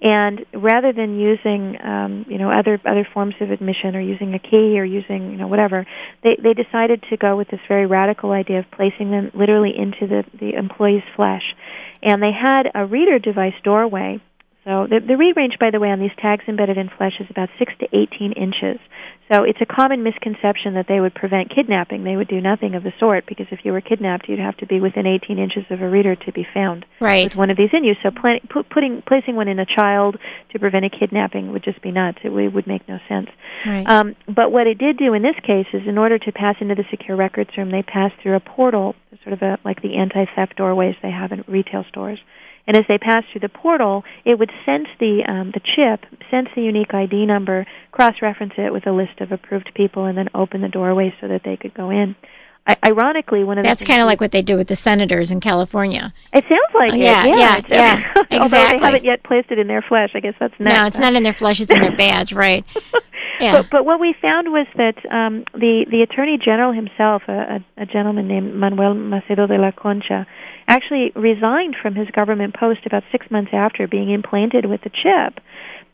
[0.00, 4.38] And rather than using um, you know other other forms of admission or using a
[4.38, 5.86] key or using you know whatever,
[6.22, 10.06] they they decided to go with this very radical idea of placing them literally into
[10.06, 11.54] the the employee's flesh.
[12.02, 14.22] And they had a reader device doorway
[14.64, 17.26] so the, the read range, by the way, on these tags embedded in flesh is
[17.30, 18.80] about 6 to 18 inches.
[19.32, 22.04] So it's a common misconception that they would prevent kidnapping.
[22.04, 24.66] They would do nothing of the sort because if you were kidnapped, you'd have to
[24.66, 27.70] be within 18 inches of a reader to be found right, with one of these
[27.72, 27.94] in you.
[28.02, 30.16] So put, putting placing one in a child
[30.52, 32.18] to prevent a kidnapping would just be nuts.
[32.24, 33.28] It, would- would make no sense.
[33.66, 36.56] right, Um, but what it did do in this case is, in order to pass
[36.60, 38.94] into the secure records room, they passed through a portal,
[39.24, 42.18] sort of a, like the anti-theft doorways they have in retail stores.
[42.66, 46.00] And as they passed through the portal, it would sense the um, the chip,
[46.30, 50.28] sense the unique ID number, cross-reference it with a list of approved people, and then
[50.34, 52.16] open the doorway so that they could go in.
[52.66, 55.30] I, ironically, one of the that's kind of like what they do with the senators
[55.30, 56.14] in California.
[56.32, 57.00] it sounds like Oh, it.
[57.00, 58.78] yeah, Yeah, yeah, yeah, Although exactly.
[58.78, 60.74] they haven't yet placed it in their flesh, I guess that's next.
[60.74, 62.64] No, it's not in their flesh; it's in their badge, right?
[63.40, 63.62] Yeah.
[63.62, 67.82] But, but what we found was that um, the the attorney general himself, a, a,
[67.82, 70.24] a gentleman named Manuel Macedo de la Concha,
[70.68, 75.42] actually resigned from his government post about six months after being implanted with the chip,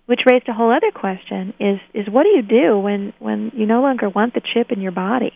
[0.07, 3.67] which raised a whole other question: is is what do you do when when you
[3.67, 5.33] no longer want the chip in your body?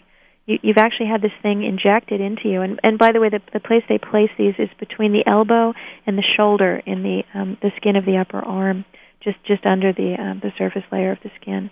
[0.47, 3.41] You, you've actually had this thing injected into you, and and by the way, the
[3.53, 5.75] the place they place these is between the elbow
[6.07, 8.85] and the shoulder in the um, the skin of the upper arm,
[9.23, 11.71] just just under the um, the surface layer of the skin.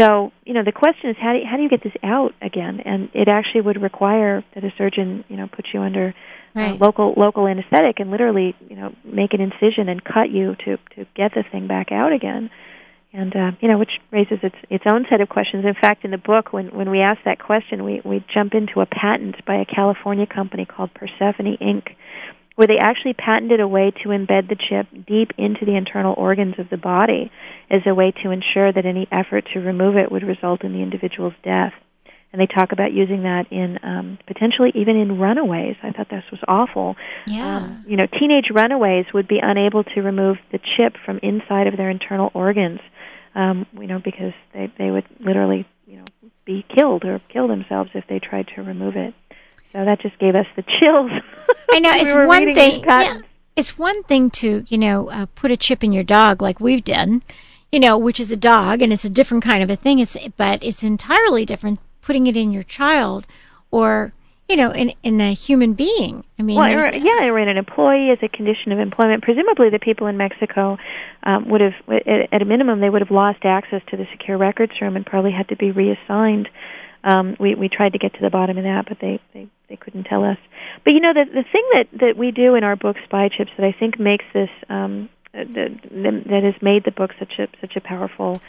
[0.00, 2.32] So, you know, the question is how do you, how do you get this out
[2.40, 2.80] again?
[2.80, 6.14] And it actually would require that a surgeon, you know, put you under
[6.56, 10.76] uh, local local anesthetic and literally, you know, make an incision and cut you to
[10.96, 12.50] to get the thing back out again.
[13.12, 15.64] And uh, you know, which raises its its own set of questions.
[15.64, 18.80] In fact, in the book, when when we ask that question, we we jump into
[18.80, 21.94] a patent by a California company called Persephone Inc
[22.56, 26.54] where they actually patented a way to embed the chip deep into the internal organs
[26.58, 27.30] of the body
[27.70, 30.82] as a way to ensure that any effort to remove it would result in the
[30.82, 31.72] individual's death.
[32.32, 35.76] And they talk about using that in um, potentially even in runaways.
[35.82, 36.94] I thought this was awful.
[37.26, 37.56] yeah.
[37.56, 41.76] Um, you know, teenage runaways would be unable to remove the chip from inside of
[41.76, 42.80] their internal organs.
[43.34, 46.04] Um, you know, because they they would literally you know
[46.44, 49.14] be killed or kill themselves if they tried to remove it.
[49.72, 51.10] So that just gave us the chills.
[51.70, 52.84] I know it's were one thing.
[52.84, 53.20] Yeah,
[53.56, 56.84] it's one thing to you know uh, put a chip in your dog like we've
[56.84, 57.22] done,
[57.70, 59.98] you know, which is a dog, and it's a different kind of a thing.
[59.98, 63.26] It's but it's entirely different putting it in your child,
[63.70, 64.12] or
[64.50, 66.24] you know, in in a human being.
[66.36, 69.22] I mean, Well, or, yeah, or in an employee as a condition of employment.
[69.22, 70.76] Presumably, the people in Mexico
[71.22, 74.36] um, would have, at, at a minimum, they would have lost access to the secure
[74.36, 76.48] records room and probably had to be reassigned.
[77.04, 79.76] Um, we we tried to get to the bottom of that, but they they, they
[79.76, 80.36] couldn't tell us.
[80.84, 83.52] But you know, the the thing that that we do in our book, Spy Chips,
[83.56, 87.46] that I think makes this um, uh, the, that has made the book such a
[87.60, 88.40] such a powerful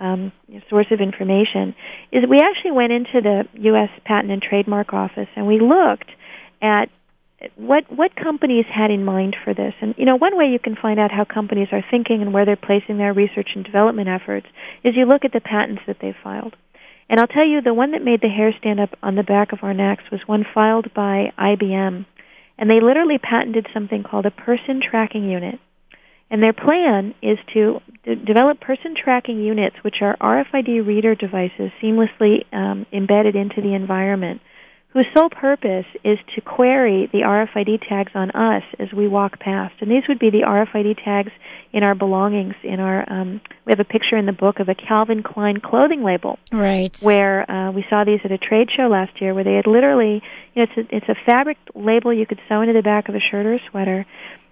[0.00, 0.32] um,
[0.68, 1.74] source of information
[2.10, 3.90] is we actually went into the U.S.
[4.04, 6.10] Patent and Trademark Office and we looked
[6.62, 6.88] at
[7.56, 9.74] what what companies had in mind for this.
[9.80, 12.44] And you know, one way you can find out how companies are thinking and where
[12.44, 14.46] they're placing their research and development efforts
[14.84, 16.56] is you look at the patents that they've filed.
[17.10, 19.52] And I'll tell you, the one that made the hair stand up on the back
[19.52, 22.06] of our necks was one filed by IBM.
[22.56, 25.58] And they literally patented something called a person tracking unit.
[26.30, 31.72] And their plan is to d- develop person tracking units, which are RFID reader devices
[31.82, 34.40] seamlessly um, embedded into the environment,
[34.92, 39.74] whose sole purpose is to query the RFID tags on us as we walk past.
[39.80, 41.30] And these would be the RFID tags
[41.72, 42.54] in our belongings.
[42.64, 46.02] In our, um, we have a picture in the book of a Calvin Klein clothing
[46.02, 46.96] label right.
[47.02, 50.22] where uh, we saw these at a trade show last year, where they had literally,
[50.54, 53.14] you know, it's a, it's a fabric label you could sew into the back of
[53.14, 54.04] a shirt or a sweater.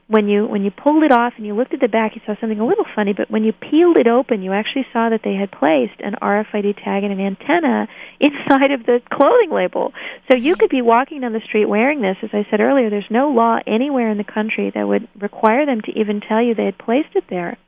[0.09, 2.35] When you when you pulled it off and you looked at the back, you saw
[2.41, 3.13] something a little funny.
[3.13, 6.83] But when you peeled it open, you actually saw that they had placed an RFID
[6.83, 7.89] tag and an antenna
[8.21, 9.93] inside of the clothing label.
[10.31, 12.17] So you could be walking down the street wearing this.
[12.23, 15.83] As I said earlier, there's no law anywhere in the country that would require them
[15.83, 17.59] to even tell you they had placed it there.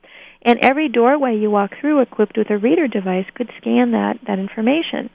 [0.41, 4.39] And every doorway you walk through equipped with a reader device could scan that, that
[4.39, 5.11] information.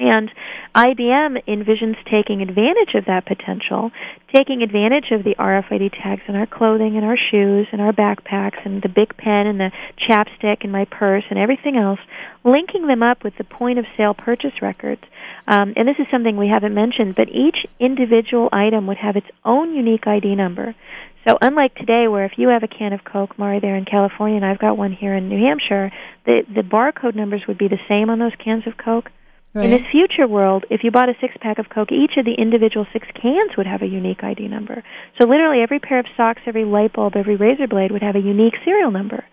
[0.00, 0.30] And
[0.74, 3.90] IBM envisions taking advantage of that potential,
[4.34, 8.64] taking advantage of the RFID tags in our clothing and our shoes and our backpacks
[8.64, 9.70] and the big pen and the
[10.08, 12.00] chapstick and my purse and everything else,
[12.44, 15.02] linking them up with the point of sale purchase records.
[15.46, 19.28] Um, and this is something we haven't mentioned, but each individual item would have its
[19.44, 20.74] own unique ID number.
[21.28, 24.36] So unlike today, where if you have a can of Coke, Mari, there in California,
[24.36, 25.92] and I've got one here in New Hampshire,
[26.24, 29.10] the the barcode numbers would be the same on those cans of Coke.
[29.52, 29.64] Right.
[29.64, 32.34] In this future world, if you bought a six pack of Coke, each of the
[32.34, 34.84] individual six cans would have a unique ID number.
[35.18, 38.20] So literally every pair of socks, every light bulb, every razor blade would have a
[38.20, 39.24] unique serial number.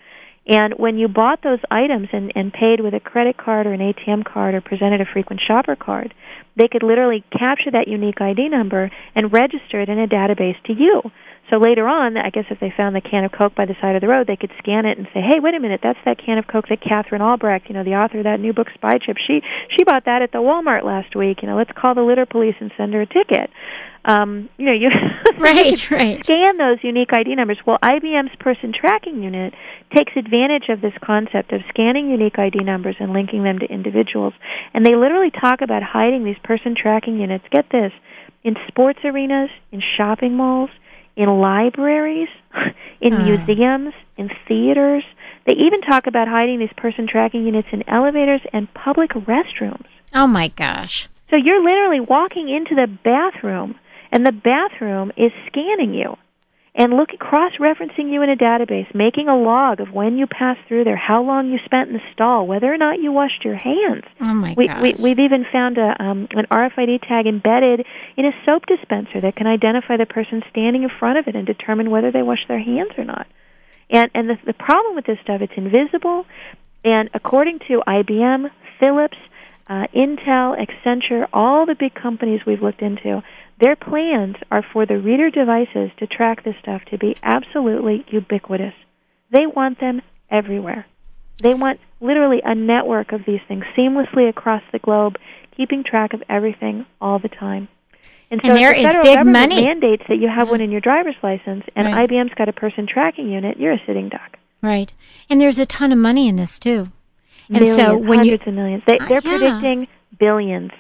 [0.48, 3.82] And when you bought those items and, and paid with a credit card or an
[3.82, 6.14] ATM card or presented a frequent shopper card,
[6.58, 10.74] they could literally capture that unique ID number and register it in a database to
[10.74, 11.02] you.
[11.50, 13.96] So later on, I guess if they found the can of Coke by the side
[13.96, 16.18] of the road, they could scan it and say, "Hey, wait a minute, that's that
[16.18, 18.98] can of Coke that Katherine Albrecht, you know, the author of that new book Spy
[18.98, 21.42] Chip, she she bought that at the Walmart last week.
[21.42, 23.50] You know, let's call the litter police and send her a ticket."
[24.08, 24.90] Um, you know, you
[25.38, 26.24] Right, right.
[26.24, 27.60] scan those unique ID numbers.
[27.66, 29.54] Well, IBM's person tracking unit
[29.94, 34.34] takes advantage of this concept of scanning unique ID numbers and linking them to individuals.
[34.74, 37.44] And they literally talk about hiding these person tracking units.
[37.52, 37.92] Get this
[38.44, 40.70] in sports arenas, in shopping malls,
[41.16, 42.30] in libraries,
[43.02, 43.18] in Ah.
[43.18, 45.04] museums, in theaters.
[45.46, 49.86] They even talk about hiding these person tracking units in elevators and public restrooms.
[50.14, 51.08] Oh my gosh.
[51.30, 53.76] So you're literally walking into the bathroom,
[54.12, 56.16] and the bathroom is scanning you
[56.78, 60.60] and look at cross-referencing you in a database, making a log of when you passed
[60.68, 63.56] through there, how long you spent in the stall, whether or not you washed your
[63.56, 64.04] hands.
[64.22, 64.82] Oh my We, gosh.
[64.82, 67.84] we, we've even found a, um, an RFID tag embedded
[68.16, 71.48] in a soap dispenser that can identify the person standing in front of it and
[71.48, 73.26] determine whether they wash their hands or not.
[73.90, 76.26] And and the, the problem with this stuff, it's invisible.
[76.84, 79.18] And according to IBM, Philips,
[79.68, 83.24] uh, Intel, Accenture, all the big companies we've looked into,
[83.60, 88.74] their plans are for the reader devices to track this stuff to be absolutely ubiquitous.
[89.32, 90.86] They want them everywhere.
[91.42, 95.18] They want literally a network of these things seamlessly across the globe,
[95.56, 97.68] keeping track of everything all the time.
[98.30, 99.66] And so And there the is federal big government money.
[99.66, 102.10] mandates that you have one in your driver's license, and Right.
[102.10, 104.38] IBM's got a person tracking unit, you're a sitting duck.
[104.62, 104.94] Right.
[105.30, 106.90] And there's a ton of money in this too.
[107.50, 109.38] And millions, so when you hundreds of millions, they, Uh, they're yeah.
[109.38, 109.88] predicting
[110.20, 110.72] billions,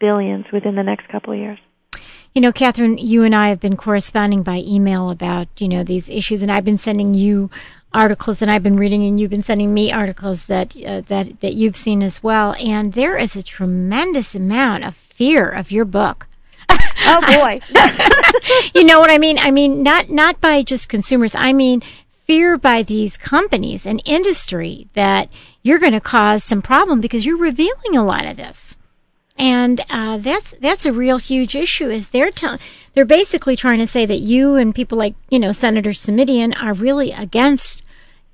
[0.00, 1.58] billions within the next couple of years.
[2.36, 6.10] You know, Katherine, you and I have been corresponding by email about, you know, these
[6.10, 7.50] issues, and I've been sending you
[7.94, 11.54] articles and I've been reading and you've been sending me articles that uh, that that
[11.54, 16.26] you've seen as well and there is a tremendous amount of fear of your book
[16.68, 17.60] Oh boy,
[18.74, 19.38] you know what I mean?
[19.38, 21.34] I mean, not not by just consumers.
[21.34, 21.80] I mean,
[22.26, 25.30] fear by these companies and industry that
[25.62, 28.76] you're going to cause some problem because you're revealing a lot of this.
[29.38, 31.88] And uh, that's that's a real huge issue.
[31.88, 32.60] Is they're telling
[32.94, 36.72] they're basically trying to say that you and people like you know Senator Simitian are
[36.72, 37.82] really against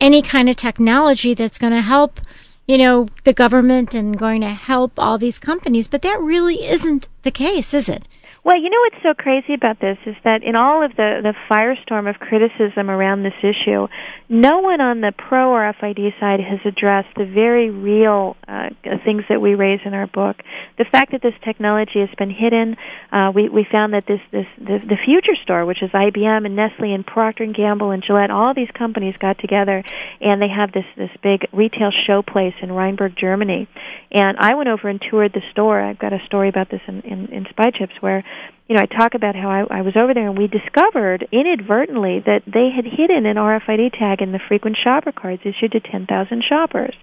[0.00, 2.20] any kind of technology that's going to help
[2.66, 5.88] you know the government and going to help all these companies.
[5.88, 8.06] But that really isn't the case, is it?
[8.44, 11.32] Well, you know what's so crazy about this is that in all of the the
[11.48, 13.86] firestorm of criticism around this issue,
[14.28, 18.70] no one on the pro RFID side has addressed the very real uh,
[19.04, 20.42] things that we raise in our book.
[20.76, 22.76] The fact that this technology has been hidden,
[23.12, 26.56] uh, we we found that this this the, the future store, which is IBM and
[26.56, 29.84] Nestle and Procter and Gamble and Gillette, all these companies got together
[30.20, 33.68] and they have this this big retail show place in Rheinberg, Germany.
[34.12, 35.80] And I went over and toured the store.
[35.80, 38.22] I've got a story about this in in, in Spy Chips where
[38.68, 42.20] you know, I talk about how I, I was over there and we discovered inadvertently
[42.24, 46.44] that they had hidden an RFID tag in the frequent shopper cards issued to 10,000
[46.48, 46.94] shoppers.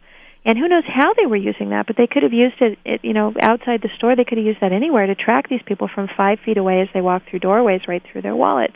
[0.46, 3.02] And who knows how they were using that, but they could have used it, it,
[3.04, 4.16] you know, outside the store.
[4.16, 6.88] They could have used that anywhere to track these people from five feet away as
[6.94, 8.76] they walk through doorways right through their wallets.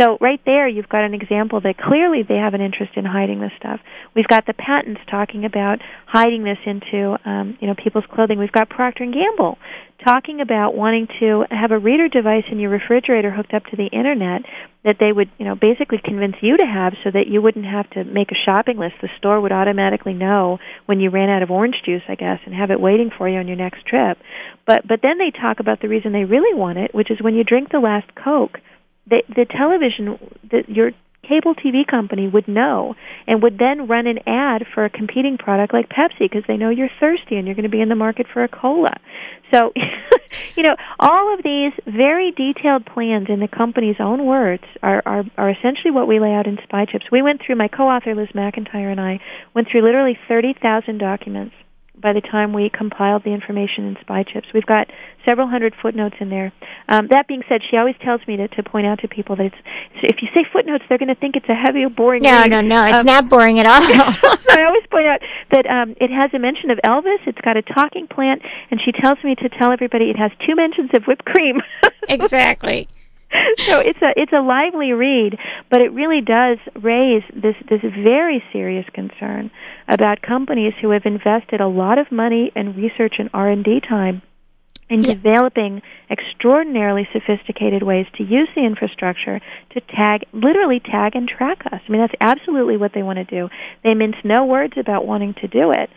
[0.00, 3.40] So right there, you've got an example that clearly they have an interest in hiding
[3.40, 3.80] this stuff.
[4.16, 8.38] We've got the patents talking about hiding this into, um, you know, people's clothing.
[8.38, 9.58] We've got Procter and Gamble
[10.04, 13.86] talking about wanting to have a reader device in your refrigerator hooked up to the
[13.86, 14.42] internet
[14.84, 17.88] that they would, you know, basically convince you to have so that you wouldn't have
[17.90, 18.94] to make a shopping list.
[19.00, 22.54] The store would automatically know when you ran out of orange juice, I guess, and
[22.54, 24.18] have it waiting for you on your next trip.
[24.66, 27.34] But but then they talk about the reason they really want it, which is when
[27.34, 28.58] you drink the last Coke,
[29.06, 30.18] the the television
[30.50, 30.92] that your
[31.22, 32.94] cable TV company would know
[33.26, 36.70] and would then run an ad for a competing product like Pepsi because they know
[36.70, 38.94] you're thirsty and you're going to be in the market for a cola.
[39.52, 39.72] So,
[40.56, 45.24] you know, all of these very detailed plans in the company's own words are, are,
[45.36, 47.06] are essentially what we lay out in Spy Chips.
[47.12, 49.20] We went through, my co-author Liz McIntyre and I
[49.54, 51.54] went through literally 30,000 documents
[52.02, 54.48] by the time we compiled the information in Spy Chips.
[54.52, 54.88] We've got
[55.26, 56.52] several hundred footnotes in there.
[56.88, 59.46] Um, that being said, she always tells me to, to point out to people that
[59.46, 59.56] it's,
[60.02, 62.22] if you say footnotes, they're going to think it's a heavy, boring.
[62.22, 62.50] No, read.
[62.50, 63.80] no, no, it's Um, not boring at all.
[64.50, 65.20] I always point out
[65.52, 67.18] that um, it has a mention of Elvis.
[67.26, 70.54] It's got a talking plant, and she tells me to tell everybody it has two
[70.56, 71.62] mentions of whipped cream.
[72.08, 72.88] exactly.
[73.58, 75.38] so it's a it's a lively read,
[75.70, 79.50] but it really does raise this this very serious concern
[79.88, 83.80] about companies who have invested a lot of money and research and R and D
[83.80, 84.22] time
[84.92, 85.14] in Yeah.
[85.14, 89.40] developing extraordinarily sophisticated ways to use the infrastructure
[89.70, 91.80] to tag, literally tag and track us.
[91.86, 93.48] I mean, that's absolutely what they want to do.
[93.82, 95.88] They mince no words about wanting to do it,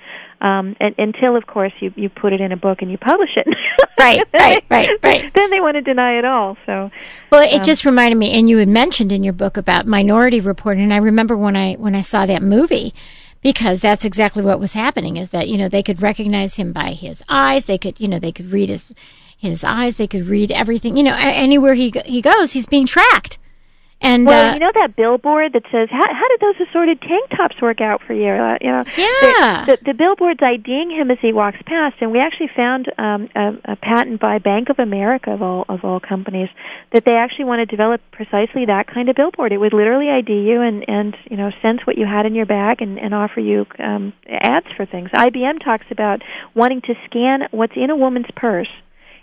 [0.41, 3.31] um, and, until, of course, you you put it in a book and you publish
[3.35, 3.47] it.
[3.97, 5.33] Right, right, right, right.
[5.33, 6.57] Then they want to deny it all.
[6.65, 6.91] So,
[7.31, 10.41] Well, it Um, just reminded me, and you had mentioned in your book about Minority
[10.41, 12.93] Report, and I remember when I when I saw that movie,
[13.45, 15.17] because that's exactly what was happening.
[15.17, 18.17] Is that you know they could recognize him by his eyes, they could you know
[18.17, 18.91] they could read his
[19.37, 20.97] his eyes, they could read everything.
[20.97, 23.37] You know, anywhere he he goes, he's being tracked.
[24.01, 27.29] And well, uh, you know that billboard that says, "How, how did those assorted tank
[27.35, 29.65] tops work out for you?" Uh, you know, Yeah.
[29.65, 33.29] the, the, the billboard's IDing him as he walks past, and we actually found um,
[33.35, 36.49] a, a patent by Bank of America of all of all companies
[36.91, 39.53] that they actually want to develop precisely that kind of billboard.
[39.53, 42.45] It would literally ID you and and you know sense what you had in your
[42.45, 45.09] bag and, and offer you um, ads for things.
[45.11, 46.21] IBM talks about
[46.53, 48.69] wanting to scan what's in a woman's purse.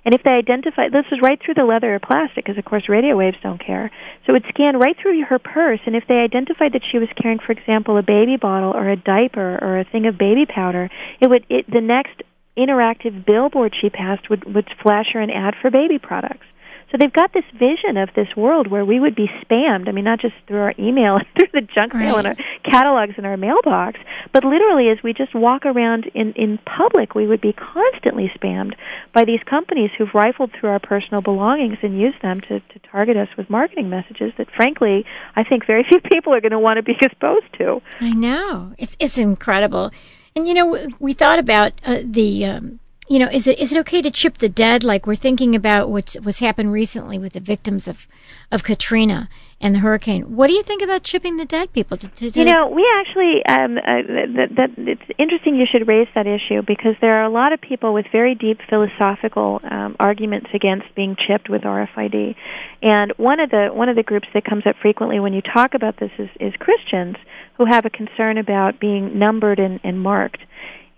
[0.05, 2.88] And if they identify, this is right through the leather or plastic, because of course
[2.88, 3.90] radio waves don't care.
[4.26, 7.09] So it would scan right through her purse, and if they identified that she was
[7.20, 10.90] carrying, for example, a baby bottle or a diaper or a thing of baby powder,
[11.20, 12.22] it would it, the next
[12.59, 16.46] interactive billboard she passed would would flash her an ad for baby products.
[16.93, 19.88] So they've got this vision of this world where we would be spammed.
[19.88, 23.14] I mean, not just through our email and through the junk mail and our catalogs
[23.16, 23.99] in our mailbox,
[24.32, 28.74] but literally as we just walk around in, in public, we would be constantly spammed
[29.14, 33.16] by these companies who've rifled through our personal belongings and used them to, to target
[33.16, 36.76] us with marketing messages that, frankly, I think very few people are going to want
[36.76, 37.80] to be exposed to.
[38.01, 39.90] I know it's it's incredible,
[40.36, 42.45] and you know we, we thought about uh, the.
[42.45, 42.80] Um,
[43.12, 44.82] you know, is it is it okay to chip the dead?
[44.82, 48.06] Like we're thinking about what's what's happened recently with the victims of
[48.50, 49.28] of Katrina
[49.60, 50.34] and the hurricane.
[50.34, 51.98] What do you think about chipping the dead people?
[51.98, 54.00] To, to, to- You know, we actually um, uh,
[54.38, 57.60] that, that it's interesting you should raise that issue because there are a lot of
[57.60, 62.34] people with very deep philosophical um, arguments against being chipped with RFID,
[62.80, 65.74] and one of the one of the groups that comes up frequently when you talk
[65.74, 67.16] about this is, is Christians
[67.58, 70.40] who have a concern about being numbered and, and marked.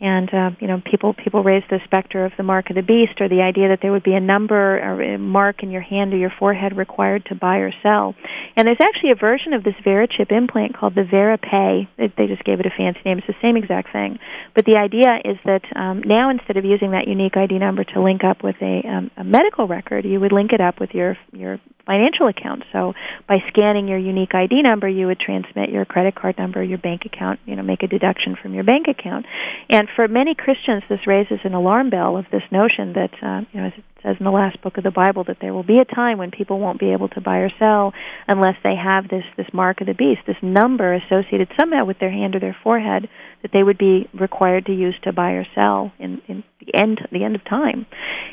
[0.05, 3.21] And uh, you know people people raise the specter of the mark of the beast
[3.21, 6.13] or the idea that there would be a number or a mark in your hand
[6.13, 8.15] or your forehead required to buy or sell.
[8.55, 12.61] And there's actually a version of this VeriChip implant called the VeriPay they just gave
[12.61, 13.19] it a fancy name.
[13.19, 14.19] It's the same exact thing.
[14.55, 18.03] But the idea is that um, now instead of using that unique ID number to
[18.03, 21.17] link up with a, um, a medical record you would link it up with your
[21.33, 22.65] your financial account.
[22.73, 22.95] So
[23.29, 27.03] by scanning your unique ID number, you would transmit your credit card number, your bank
[27.05, 29.27] account, you know, make a deduction from your bank account.
[29.69, 33.61] And for many Christians, this raises an alarm bell of this notion that, uh, you
[33.61, 33.71] know,
[34.05, 36.31] says in the last book of the Bible, that there will be a time when
[36.31, 37.93] people won't be able to buy or sell
[38.29, 42.11] unless they have this this mark of the beast, this number associated somehow with their
[42.11, 43.09] hand or their forehead
[43.45, 47.01] that they would be required to use to buy or sell in, in the end
[47.13, 47.87] the end of time.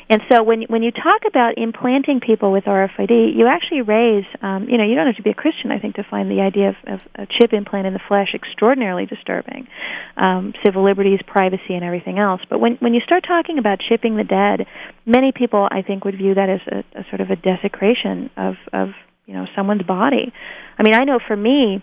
[0.08, 4.68] And so when when you talk about implanting people with RFID, you actually raise um,
[4.68, 6.70] you know you don't have to be a Christian I think to find the idea
[6.70, 9.68] of, of a chip implant in the flesh extraordinarily disturbing,
[10.16, 12.40] um, civil liberties, privacy, and everything else.
[12.48, 14.66] But when when you start talking about chipping the dead,
[15.04, 18.54] many people I think would view that as a, a sort of a desecration of
[18.72, 18.88] of
[19.26, 20.32] you know someone's body.
[20.78, 21.82] I mean I know for me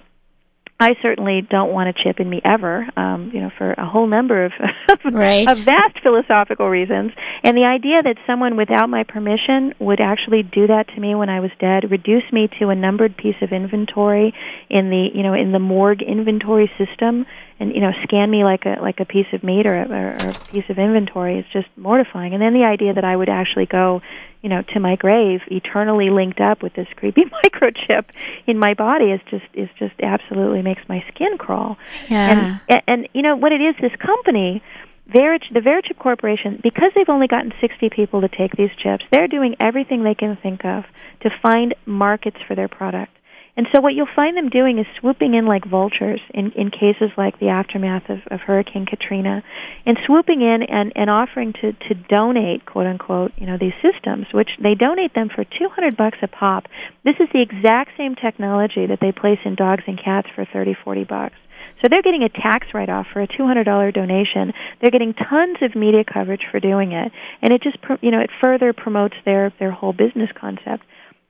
[0.82, 4.08] I certainly don't want a chip in me ever, um, you know, for a whole
[4.08, 4.54] number of,
[5.12, 5.46] right.
[5.46, 7.12] of vast philosophical reasons.
[7.44, 11.28] And the idea that someone without my permission would actually do that to me when
[11.28, 14.34] I was dead, reduce me to a numbered piece of inventory
[14.70, 17.26] in the, you know, in the morgue inventory system,
[17.60, 20.30] and you know, scan me like a like a piece of meat or a, or
[20.30, 22.34] a piece of inventory is just mortifying.
[22.34, 24.02] And then the idea that I would actually go
[24.42, 28.06] you know, to my grave, eternally linked up with this creepy microchip
[28.48, 31.78] in my body is just is just absolutely makes my skin crawl.
[32.10, 32.60] Yeah.
[32.68, 33.76] And and you know what it is?
[33.82, 34.64] This company,
[35.10, 39.28] Verich, the VeriChip Corporation, because they've only gotten 60 people to take these chips, they're
[39.28, 40.86] doing everything they can think of
[41.22, 43.12] to find markets for their product.
[43.60, 47.12] And so what you'll find them doing is swooping in like vultures in, in cases
[47.18, 49.44] like the aftermath of, of Hurricane Katrina
[49.86, 54.28] and swooping in and, and offering to, to donate, quote unquote, you know, these systems,
[54.34, 56.68] which they donate them for 200 bucks a pop.
[57.04, 60.78] This is the exact same technology that they place in dogs and cats for 30,
[60.82, 61.36] 40 bucks.
[61.82, 64.54] So they're getting a tax write-off for a $200 donation.
[64.80, 68.30] They're getting tons of media coverage for doing it, and it just you know it
[68.42, 70.84] further promotes their their whole business concept.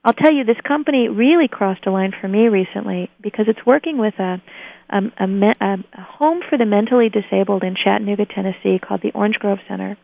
[0.04, 3.98] I'll tell you, this company really crossed a line for me recently because it's working
[3.98, 4.40] with a,
[4.88, 9.58] a, a, a home for the mentally disabled in Chattanooga, Tennessee called the Orange Grove
[9.68, 9.98] Center,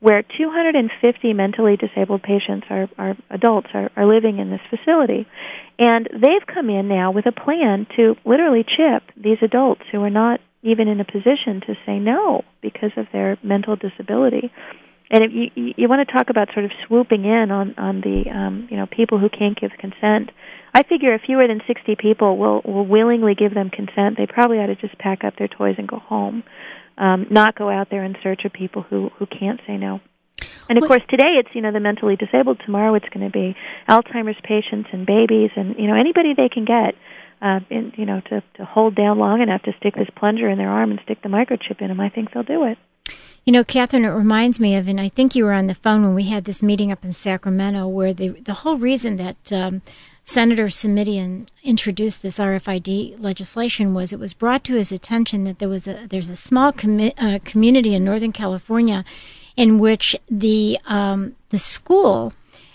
[0.00, 5.26] where 250 mentally disabled patients are, are adults are, are living in this facility.
[5.78, 10.10] And they've come in now with a plan to literally chip these adults who are
[10.10, 14.50] not even in a position to say no because of their mental disability.
[15.12, 18.30] And if you you want to talk about sort of swooping in on on the
[18.30, 20.30] um, you know people who can't give consent,
[20.72, 24.58] I figure if fewer than 60 people will will willingly give them consent, they probably
[24.58, 26.42] ought to just pack up their toys and go home,
[26.96, 30.00] um, not go out there in search of people who who can't say no.
[30.70, 32.62] And of course, today it's you know the mentally disabled.
[32.64, 33.54] Tomorrow it's going to be
[33.90, 36.94] Alzheimer's patients and babies, and you know anybody they can get,
[37.42, 40.56] uh, in, you know to to hold down long enough to stick this plunger in
[40.56, 42.00] their arm and stick the microchip in them.
[42.00, 42.78] I think they'll do it.
[43.44, 46.04] You know, Katherine, it reminds me of, and I think you were on the phone
[46.04, 49.82] when we had this meeting up in Sacramento, where the the whole reason that um,
[50.24, 55.68] Senator Simitian introduced this RFID legislation was it was brought to his attention that there
[55.68, 59.04] was a there's a small commi- uh, community in Northern California
[59.56, 62.32] in which the um, the school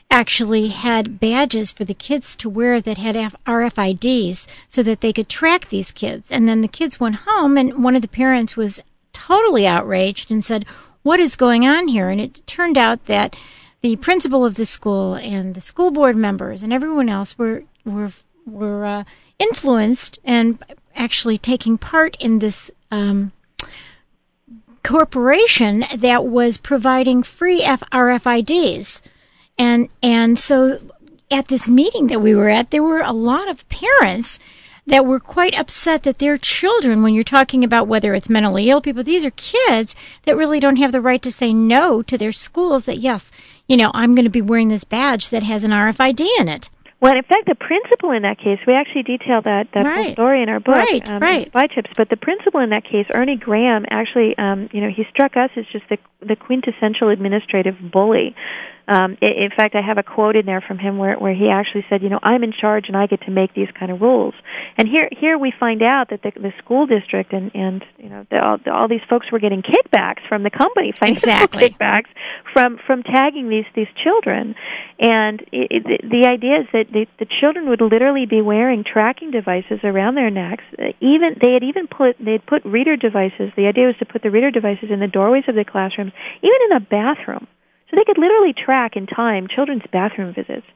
[0.09, 3.15] actually had badges for the kids to wear that had
[3.45, 6.31] RFIDs so that they could track these kids.
[6.31, 8.81] And then the kids went home, and one of the parents was
[9.27, 10.65] totally outraged and said,
[11.03, 12.09] What is going on here?
[12.09, 13.37] And it turned out that
[13.81, 18.11] the principal of the school and the school board members and everyone else were were
[18.45, 19.03] were uh,
[19.37, 20.57] influenced and
[20.95, 23.31] actually taking part in this um,
[24.83, 29.01] corporation that was providing free RFIDs,
[29.59, 30.79] and and so
[31.29, 34.39] at this meeting that we were at, there were a lot of parents
[34.87, 38.81] that were quite upset that their children, when you're talking about whether it's mentally ill
[38.81, 42.31] people, these are kids that really don't have the right to say no to their
[42.31, 43.29] schools that, yes,
[43.67, 46.69] you know, I'm going to be wearing this badge that has an RFID in it.
[46.99, 50.05] Well, in fact, the principal in that case, we actually detail that that right.
[50.05, 51.47] whole story in our book, right, um, right.
[51.47, 51.91] Spy Chips.
[51.95, 55.51] But the principal in that case, Ernie Graham, actually, um, you know, he struck us
[55.55, 58.35] as just the the quintessential administrative bully
[58.89, 61.85] Um, in fact, I have a quote in there from him where, where he actually
[61.89, 64.33] said, "You know, I'm in charge and I get to make these kind of rules."
[64.77, 68.25] And here, here we find out that the, the school district and and you know
[68.31, 71.69] the, all, the, all these folks were getting kickbacks from the company, financial exactly.
[71.69, 72.07] kickbacks
[72.53, 74.55] from from tagging these these children.
[74.99, 79.31] And it, it, the idea is that the, the children would literally be wearing tracking
[79.31, 80.63] devices around their necks.
[80.99, 83.51] Even they had even put they'd put reader devices.
[83.55, 86.59] The idea was to put the reader devices in the doorways of the classrooms, even
[86.69, 87.47] in a bathroom
[87.89, 90.67] so they could literally track in time children's bathroom visits.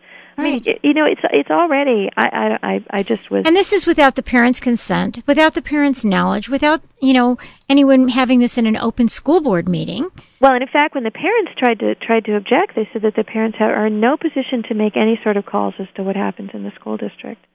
[0.42, 0.80] I mean, Right.
[0.84, 2.10] you know, it's it's already.
[2.18, 3.46] I I I, just was.
[3.46, 7.38] And this is without the parents' consent, without the parents' knowledge, without, you know,
[7.70, 10.10] anyone having this in an open school board meeting.
[10.40, 13.16] Well, and in fact, when the parents tried to tried to object, they said that
[13.16, 16.04] the parents are are in no position to make any sort of calls as to
[16.04, 17.46] what happens in the school district.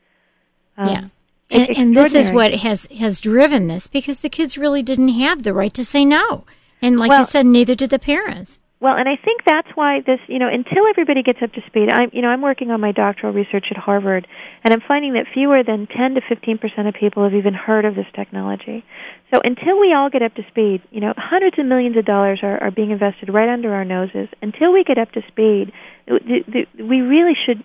[0.79, 1.05] Um, yeah.
[1.49, 5.45] And, and this is what has, has driven this because the kids really didn't have
[5.45, 6.45] the right to say no.
[6.83, 8.59] And like you said, neither did the parents.
[8.79, 11.89] Well, and I think that's why this, you know, until everybody gets up to speed.
[11.91, 14.29] I'm, you know, I'm working on my doctoral research at Harvard,
[14.63, 17.87] and I'm finding that fewer than 10 to 15 percent of people have even heard
[17.87, 18.85] of this technology.
[19.33, 22.41] So until we all get up to speed, you know, hundreds of millions of dollars
[22.43, 24.29] are, are being invested right under our noses.
[24.43, 25.73] Until we get up to speed,
[26.07, 27.65] we really should,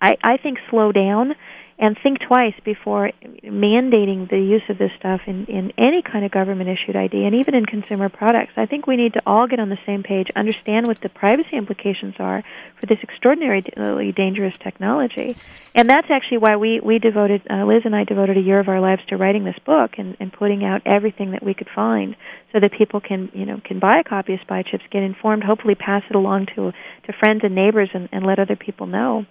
[0.00, 1.34] I, I think, slow down
[1.78, 3.10] and think twice before
[3.44, 7.38] mandating the use of this stuff in, in any kind of government issued ID and
[7.38, 8.52] even in consumer products.
[8.56, 11.54] I think we need to all get on the same page, understand what the privacy
[11.56, 12.42] implications are
[12.80, 15.36] for this extraordinarily dangerous technology.
[15.74, 18.68] And that's actually why we, we devoted, uh, Liz and I devoted a year of
[18.68, 22.16] our lives to writing this book and, and putting out everything that we could find
[22.52, 25.44] so that people can, you know, can buy a copy of Spy Chips, get informed,
[25.44, 26.72] hopefully pass it along to,
[27.04, 29.26] to friends and neighbors and, and let other people know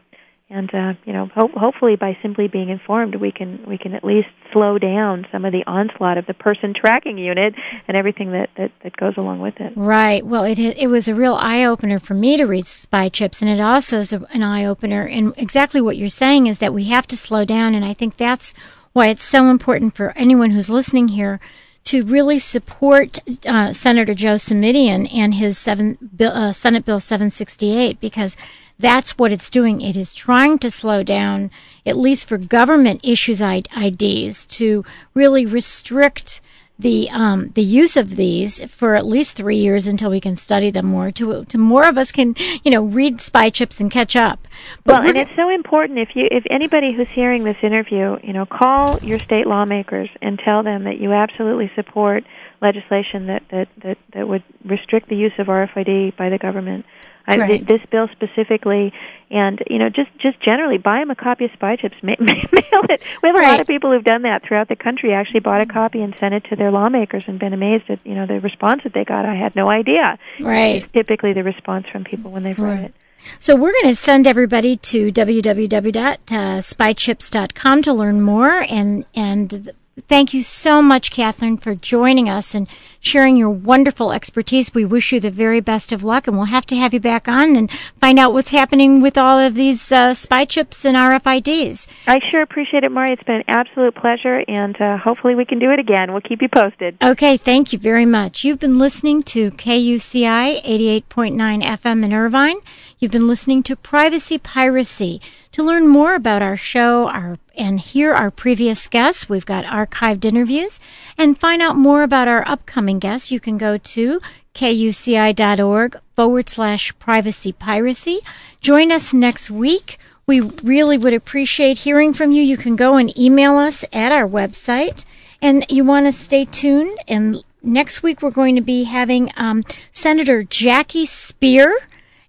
[0.50, 4.04] and uh, you know ho- hopefully by simply being informed we can we can at
[4.04, 7.54] least slow down some of the onslaught of the person tracking unit
[7.88, 10.26] and everything that that, that goes along with it Right.
[10.26, 13.50] Well, it it was a real eye opener for me to read Spy Chips, and
[13.50, 15.06] it also is a, an eye opener.
[15.06, 18.18] And exactly what you're saying is that we have to slow down, and I think
[18.18, 18.54] that's
[18.93, 21.39] why it's so important for anyone who's listening here
[21.86, 28.36] to really support uh, Senator Joe Simitian and his seven, uh, Senate Bill 768 because
[28.80, 29.82] that's what it's doing.
[29.82, 31.51] It is trying to slow down,
[31.86, 36.41] at least for government issues IDs, to really restrict
[36.78, 40.71] the um, the use of these for at least three years until we can study
[40.71, 41.09] them more.
[41.11, 44.45] To to more of us can you know read spy chips and catch up.
[44.86, 48.45] well and it's so important if you if anybody who's hearing this interview you know
[48.45, 52.26] call your state lawmakers and tell them that you absolutely support
[52.61, 56.86] legislation that that that, that would restrict the use of RFID by the government
[57.28, 57.67] I, Right.
[57.67, 58.93] this bill specifically,
[59.32, 62.34] and you know, just just generally, buy them a copy of Spy Chips, ma- ma-
[62.53, 63.01] mail it.
[63.23, 65.11] We have a lot of people who've done that throughout the country.
[65.13, 68.13] Actually, bought a copy and sent it to their lawmakers, and been amazed at you
[68.15, 69.26] know the response that they got.
[69.26, 70.17] I had no idea.
[70.39, 70.84] Right.
[70.84, 72.86] It's typically the response from people when they've read Right.
[72.86, 72.93] it.
[73.39, 79.71] So we're going to send everybody to www.spychips.com uh, to learn more and and
[80.08, 82.68] thank you so much Katherine for joining us and
[83.00, 84.74] sharing your wonderful expertise.
[84.74, 87.28] We wish you the very best of luck and we'll have to have you back
[87.28, 87.72] on and
[88.02, 91.88] find out what's happening with all of these uh, spy chips and RFIDs.
[92.08, 93.12] I sure appreciate it, Maury.
[93.12, 96.12] It's been an absolute pleasure, and uh, hopefully we can do it again.
[96.12, 96.98] We'll keep you posted.
[97.02, 98.43] Okay, thank you very much.
[98.43, 102.58] You've been listening to KUCI 88.9 FM in Irvine.
[103.00, 105.22] You've been listening to Privacy Piracy.
[105.52, 110.26] To learn more about our show our, and hear our previous guests, we've got archived
[110.26, 110.80] interviews,
[111.18, 114.22] and find out more about our upcoming guests, you can go to
[114.53, 118.22] kuci.org forward slash privacy piracy.
[118.62, 119.99] Join us next week.
[120.28, 122.41] We really would appreciate hearing from you.
[122.41, 125.06] You can go and email us at our website.
[125.41, 126.97] And you want to stay tuned.
[127.08, 131.74] And next week, we're going to be having um, Senator Jackie Speier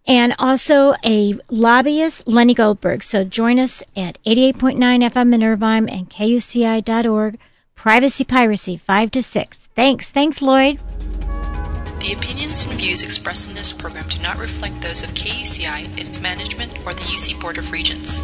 [0.07, 3.03] and also a lobbyist, Lenny Goldberg.
[3.03, 7.39] So join us at 88.9 FM in Irvine and KUCI.org.
[7.75, 9.69] Privacy Piracy, 5 to 6.
[9.75, 10.11] Thanks.
[10.11, 10.79] Thanks, Lloyd.
[12.01, 16.21] The opinions and views expressed in this program do not reflect those of KUCI, its
[16.21, 18.21] management, or the UC Board of Regents.